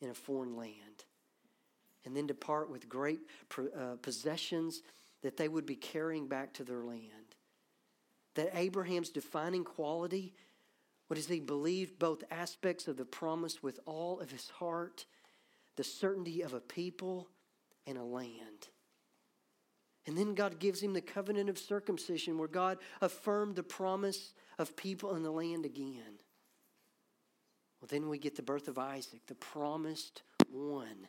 in 0.00 0.10
a 0.10 0.14
foreign 0.14 0.56
land. 0.56 1.04
And 2.04 2.16
then 2.16 2.28
depart 2.28 2.70
with 2.70 2.88
great 2.88 3.20
uh, 3.58 3.96
possessions 4.00 4.82
that 5.22 5.36
they 5.36 5.48
would 5.48 5.66
be 5.66 5.74
carrying 5.74 6.28
back 6.28 6.52
to 6.54 6.64
their 6.64 6.84
land. 6.84 7.02
That 8.36 8.50
Abraham's 8.54 9.10
defining 9.10 9.64
quality 9.64 10.32
what 11.08 11.18
is 11.18 11.26
he 11.26 11.40
believed 11.40 11.98
both 11.98 12.22
aspects 12.30 12.86
of 12.86 12.96
the 12.96 13.04
promise 13.04 13.62
with 13.62 13.80
all 13.86 14.20
of 14.20 14.30
his 14.30 14.48
heart, 14.48 15.06
the 15.76 15.84
certainty 15.84 16.42
of 16.42 16.54
a 16.54 16.60
people 16.60 17.28
and 17.86 17.98
a 17.98 18.04
land. 18.04 18.68
And 20.06 20.16
then 20.16 20.34
God 20.34 20.58
gives 20.58 20.82
him 20.82 20.92
the 20.92 21.00
covenant 21.00 21.50
of 21.50 21.58
circumcision 21.58 22.38
where 22.38 22.48
God 22.48 22.78
affirmed 23.00 23.56
the 23.56 23.62
promise 23.62 24.32
of 24.58 24.76
people 24.76 25.16
in 25.16 25.22
the 25.22 25.30
land 25.30 25.66
again. 25.66 26.20
Well, 27.80 27.88
then 27.90 28.08
we 28.08 28.18
get 28.18 28.36
the 28.36 28.42
birth 28.42 28.68
of 28.68 28.78
Isaac, 28.78 29.20
the 29.26 29.34
promised 29.34 30.22
one. 30.50 31.08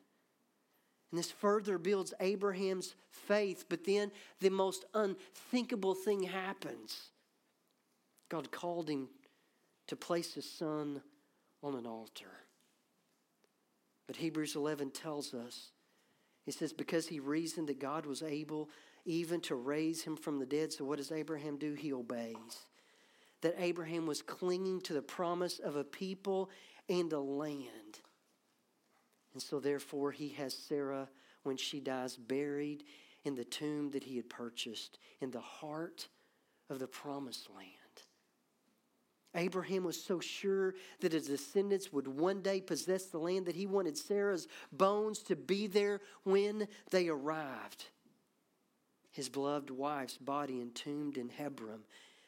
And 1.11 1.17
this 1.17 1.31
further 1.31 1.77
builds 1.77 2.13
Abraham's 2.19 2.93
faith, 3.09 3.65
but 3.69 3.85
then 3.85 4.11
the 4.39 4.49
most 4.49 4.85
unthinkable 4.93 5.95
thing 5.95 6.23
happens. 6.23 7.09
God 8.29 8.51
called 8.51 8.89
him 8.89 9.09
to 9.89 9.95
place 9.95 10.35
his 10.35 10.49
son 10.49 11.01
on 11.63 11.73
an 11.73 11.87
altar. 11.87 12.31
But 14.05 14.17
Hebrews 14.17 14.55
11 14.55 14.91
tells 14.91 15.33
us, 15.33 15.71
he 16.45 16.51
says, 16.51 16.73
because 16.73 17.07
he 17.07 17.19
reasoned 17.19 17.69
that 17.69 17.79
God 17.79 18.05
was 18.05 18.21
able 18.21 18.69
even 19.05 19.41
to 19.41 19.55
raise 19.55 20.03
him 20.03 20.15
from 20.15 20.37
the 20.37 20.45
dead. 20.45 20.71
So 20.71 20.85
what 20.85 20.99
does 20.99 21.11
Abraham 21.11 21.57
do? 21.57 21.73
He 21.73 21.91
obeys. 21.91 22.65
That 23.41 23.55
Abraham 23.57 24.05
was 24.05 24.21
clinging 24.21 24.81
to 24.81 24.93
the 24.93 25.01
promise 25.01 25.57
of 25.57 25.75
a 25.75 25.83
people 25.83 26.51
and 26.87 27.11
a 27.11 27.19
land. 27.19 27.99
And 29.33 29.41
so, 29.41 29.59
therefore, 29.59 30.11
he 30.11 30.29
has 30.29 30.53
Sarah, 30.53 31.07
when 31.43 31.57
she 31.57 31.79
dies, 31.79 32.15
buried 32.15 32.83
in 33.23 33.35
the 33.35 33.45
tomb 33.45 33.89
that 33.91 34.03
he 34.03 34.17
had 34.17 34.29
purchased 34.29 34.99
in 35.19 35.31
the 35.31 35.39
heart 35.39 36.09
of 36.69 36.77
the 36.79 36.87
promised 36.87 37.49
land. 37.55 37.78
Abraham 39.35 39.83
was 39.83 40.01
so 40.01 40.19
sure 40.19 40.73
that 41.01 41.13
his 41.13 41.27
descendants 41.27 41.93
would 41.93 42.07
one 42.07 42.41
day 42.41 42.61
possess 42.61 43.05
the 43.05 43.19
land 43.19 43.45
that 43.45 43.55
he 43.55 43.67
wanted 43.67 43.97
Sarah's 43.97 44.47
bones 44.71 45.19
to 45.23 45.35
be 45.35 45.67
there 45.67 46.01
when 46.23 46.67
they 46.89 47.09
arrived. 47.09 47.85
His 49.11 49.29
beloved 49.29 49.69
wife's 49.69 50.17
body 50.17 50.61
entombed 50.61 51.17
in 51.17 51.29
Hebron, 51.29 51.81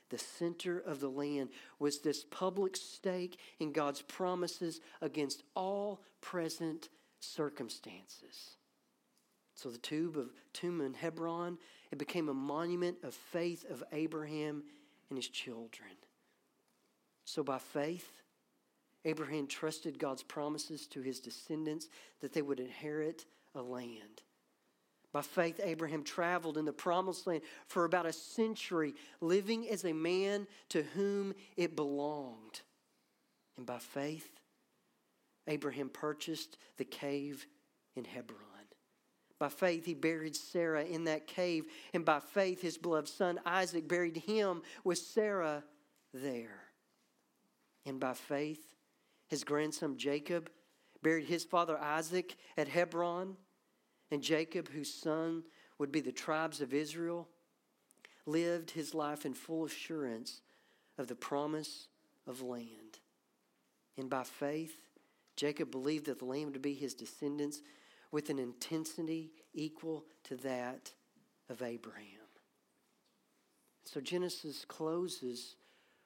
the 0.09 0.17
center 0.17 0.77
of 0.79 0.99
the 0.99 1.09
land, 1.09 1.49
was 1.79 1.99
this 1.99 2.23
public 2.23 2.75
stake 2.75 3.39
in 3.59 3.71
God's 3.71 4.01
promises 4.03 4.79
against 5.01 5.43
all 5.55 6.01
present 6.21 6.89
circumstances. 7.19 8.57
So 9.55 9.69
the 9.69 9.77
tomb 9.77 10.15
of 10.17 10.29
tomb 10.53 10.81
in 10.81 10.93
Hebron, 10.93 11.57
it 11.91 11.97
became 11.97 12.29
a 12.29 12.33
monument 12.33 12.97
of 13.03 13.13
faith 13.13 13.65
of 13.69 13.83
Abraham 13.91 14.63
and 15.09 15.17
his 15.17 15.27
children. 15.27 15.89
So 17.31 17.43
by 17.43 17.59
faith, 17.59 18.11
Abraham 19.05 19.47
trusted 19.47 19.97
God's 19.97 20.21
promises 20.21 20.85
to 20.87 21.01
his 21.01 21.21
descendants 21.21 21.87
that 22.19 22.33
they 22.33 22.41
would 22.41 22.59
inherit 22.59 23.25
a 23.55 23.61
land. 23.61 24.21
By 25.13 25.21
faith, 25.21 25.61
Abraham 25.63 26.03
traveled 26.03 26.57
in 26.57 26.65
the 26.65 26.73
promised 26.73 27.25
land 27.25 27.43
for 27.67 27.85
about 27.85 28.05
a 28.05 28.11
century, 28.11 28.95
living 29.21 29.69
as 29.69 29.85
a 29.85 29.93
man 29.93 30.45
to 30.67 30.83
whom 30.83 31.33
it 31.55 31.73
belonged. 31.73 32.63
And 33.55 33.65
by 33.65 33.79
faith, 33.79 34.29
Abraham 35.47 35.87
purchased 35.87 36.57
the 36.75 36.83
cave 36.83 37.47
in 37.95 38.03
Hebron. 38.03 38.39
By 39.39 39.47
faith, 39.47 39.85
he 39.85 39.93
buried 39.93 40.35
Sarah 40.35 40.83
in 40.83 41.05
that 41.05 41.27
cave, 41.27 41.63
and 41.93 42.03
by 42.03 42.19
faith, 42.19 42.61
his 42.61 42.77
beloved 42.77 43.07
son 43.07 43.39
Isaac 43.45 43.87
buried 43.87 44.17
him 44.17 44.63
with 44.83 44.97
Sarah 44.97 45.63
there. 46.13 46.70
And 47.85 47.99
by 47.99 48.13
faith, 48.13 48.75
his 49.27 49.43
grandson 49.43 49.97
Jacob 49.97 50.49
buried 51.01 51.25
his 51.25 51.43
father 51.43 51.77
Isaac 51.77 52.35
at 52.57 52.67
Hebron, 52.67 53.37
and 54.11 54.21
Jacob, 54.21 54.69
whose 54.69 54.93
son 54.93 55.43
would 55.79 55.91
be 55.91 56.01
the 56.01 56.11
tribes 56.11 56.61
of 56.61 56.73
Israel, 56.73 57.27
lived 58.25 58.71
his 58.71 58.93
life 58.93 59.25
in 59.25 59.33
full 59.33 59.65
assurance 59.65 60.41
of 60.97 61.07
the 61.07 61.15
promise 61.15 61.87
of 62.27 62.41
land. 62.41 62.99
And 63.97 64.09
by 64.09 64.23
faith, 64.23 64.75
Jacob 65.35 65.71
believed 65.71 66.05
that 66.05 66.19
the 66.19 66.25
land 66.25 66.51
would 66.51 66.61
be 66.61 66.73
his 66.73 66.93
descendants 66.93 67.61
with 68.11 68.29
an 68.29 68.37
intensity 68.37 69.31
equal 69.53 70.05
to 70.25 70.35
that 70.37 70.91
of 71.49 71.61
Abraham. 71.61 72.05
So 73.85 73.99
Genesis 73.99 74.65
closes 74.65 75.55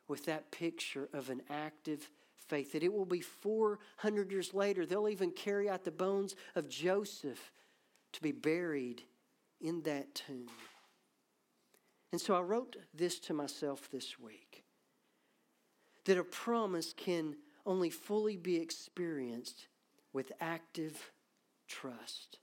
with 0.07 0.25
that 0.25 0.51
picture 0.51 1.09
of 1.13 1.29
an 1.29 1.41
active 1.49 2.09
faith. 2.47 2.73
That 2.73 2.83
it 2.83 2.93
will 2.93 3.05
be 3.05 3.21
400 3.21 4.31
years 4.31 4.53
later, 4.53 4.85
they'll 4.85 5.09
even 5.09 5.31
carry 5.31 5.69
out 5.69 5.83
the 5.83 5.91
bones 5.91 6.35
of 6.55 6.69
Joseph 6.69 7.51
to 8.13 8.21
be 8.21 8.31
buried 8.31 9.03
in 9.61 9.81
that 9.83 10.13
tomb. 10.15 10.49
And 12.11 12.21
so 12.21 12.35
I 12.35 12.41
wrote 12.41 12.77
this 12.93 13.19
to 13.21 13.33
myself 13.33 13.89
this 13.91 14.19
week 14.19 14.63
that 16.05 16.17
a 16.17 16.23
promise 16.23 16.93
can 16.93 17.35
only 17.65 17.89
fully 17.89 18.37
be 18.37 18.57
experienced 18.57 19.67
with 20.13 20.31
active 20.39 21.11
trust. 21.67 22.37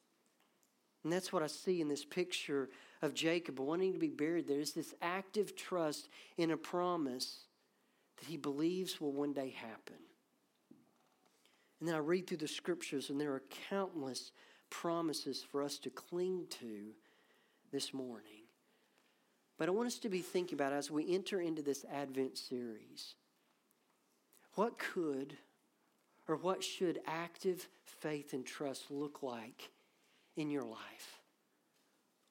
And 1.05 1.13
that's 1.13 1.33
what 1.33 1.43
I 1.43 1.47
see 1.47 1.81
in 1.81 1.89
this 1.89 2.05
picture 2.05 2.69
of 3.01 3.15
Jacob 3.15 3.59
wanting 3.59 3.93
to 3.93 3.99
be 3.99 4.11
buried. 4.11 4.47
There's 4.47 4.73
this 4.73 4.95
active 5.01 5.57
trust 5.57 6.09
in 6.37 6.51
a 6.51 6.57
promise 6.57 7.47
that 8.23 8.29
he 8.29 8.37
believes 8.37 9.01
will 9.01 9.13
one 9.13 9.33
day 9.33 9.51
happen. 9.51 9.97
And 11.81 11.89
then 11.89 11.97
I 11.97 11.99
read 11.99 12.29
through 12.29 12.37
the 12.37 12.47
scriptures, 12.47 13.11
and 13.11 13.21
there 13.21 13.33
are 13.33 13.43
countless 13.69 14.31
promises 14.71 15.45
for 15.51 15.61
us 15.61 15.79
to 15.79 15.91
cling 15.91 16.47
to 16.61 16.93
this 17.73 17.93
morning. 17.93 18.45
But 19.59 19.67
I 19.67 19.73
want 19.73 19.89
us 19.89 19.99
to 19.99 20.09
be 20.09 20.21
thinking 20.21 20.55
about 20.55 20.73
as 20.73 20.93
we 20.93 21.13
enter 21.13 21.41
into 21.41 21.61
this 21.61 21.85
Advent 21.93 22.39
series 22.39 23.17
what 24.55 24.79
could 24.79 25.37
or 26.29 26.37
what 26.37 26.63
should 26.63 27.01
active 27.07 27.69
faith 27.85 28.33
and 28.33 28.47
trust 28.47 28.91
look 28.91 29.23
like 29.23 29.71
in 30.37 30.51
your 30.51 30.63
life? 30.63 31.21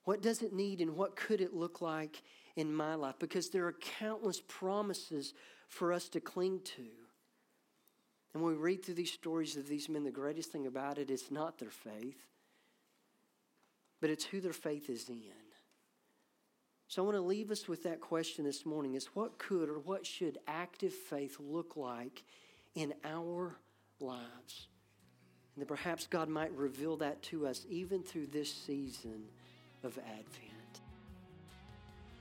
What 0.06 0.22
does 0.22 0.42
it 0.42 0.54
need 0.54 0.80
and 0.80 0.96
what 0.96 1.16
could 1.16 1.42
it 1.42 1.54
look 1.54 1.82
like 1.82 2.22
in 2.56 2.74
my 2.74 2.96
life? 2.96 3.16
Because 3.20 3.50
there 3.50 3.66
are 3.66 3.76
countless 4.00 4.42
promises 4.48 5.34
for 5.72 5.94
us 5.94 6.10
to 6.10 6.20
cling 6.20 6.60
to. 6.66 6.84
And 8.34 8.44
when 8.44 8.54
we 8.54 8.60
read 8.60 8.84
through 8.84 8.96
these 8.96 9.12
stories 9.12 9.56
of 9.56 9.68
these 9.68 9.88
men, 9.90 10.04
the 10.04 10.12
greatest 10.12 10.52
thing 10.52 10.68
about 10.68 10.98
it 10.98 11.10
is 11.10 11.32
not 11.32 11.58
their 11.58 11.70
faith, 11.70 12.20
but 14.02 14.10
it's 14.10 14.26
who 14.26 14.42
their 14.42 14.54
faith 14.54 14.90
is 14.90 15.08
in. 15.10 15.22
So 16.88 17.02
I 17.02 17.06
want 17.06 17.16
to 17.16 17.22
leave 17.22 17.52
us 17.52 17.70
with 17.70 17.84
that 17.84 18.02
question 18.02 18.44
this 18.44 18.66
morning 18.66 18.96
is 18.96 19.08
what 19.14 19.38
could 19.38 19.70
or 19.70 19.80
what 19.80 20.06
should 20.06 20.38
active 20.46 20.94
faith 20.94 21.38
look 21.40 21.78
like 21.78 22.24
in 22.76 22.94
our 23.06 23.56
lives? 24.02 24.68
And 25.56 25.62
that 25.62 25.70
perhaps 25.70 26.06
God 26.06 26.28
might 26.28 26.52
reveal 26.52 26.98
that 26.98 27.22
to 27.24 27.48
us 27.48 27.66
even 27.70 28.04
through 28.04 28.28
this 28.28 28.54
season 28.54 29.24
of 29.84 29.98
Advent. 30.00 30.51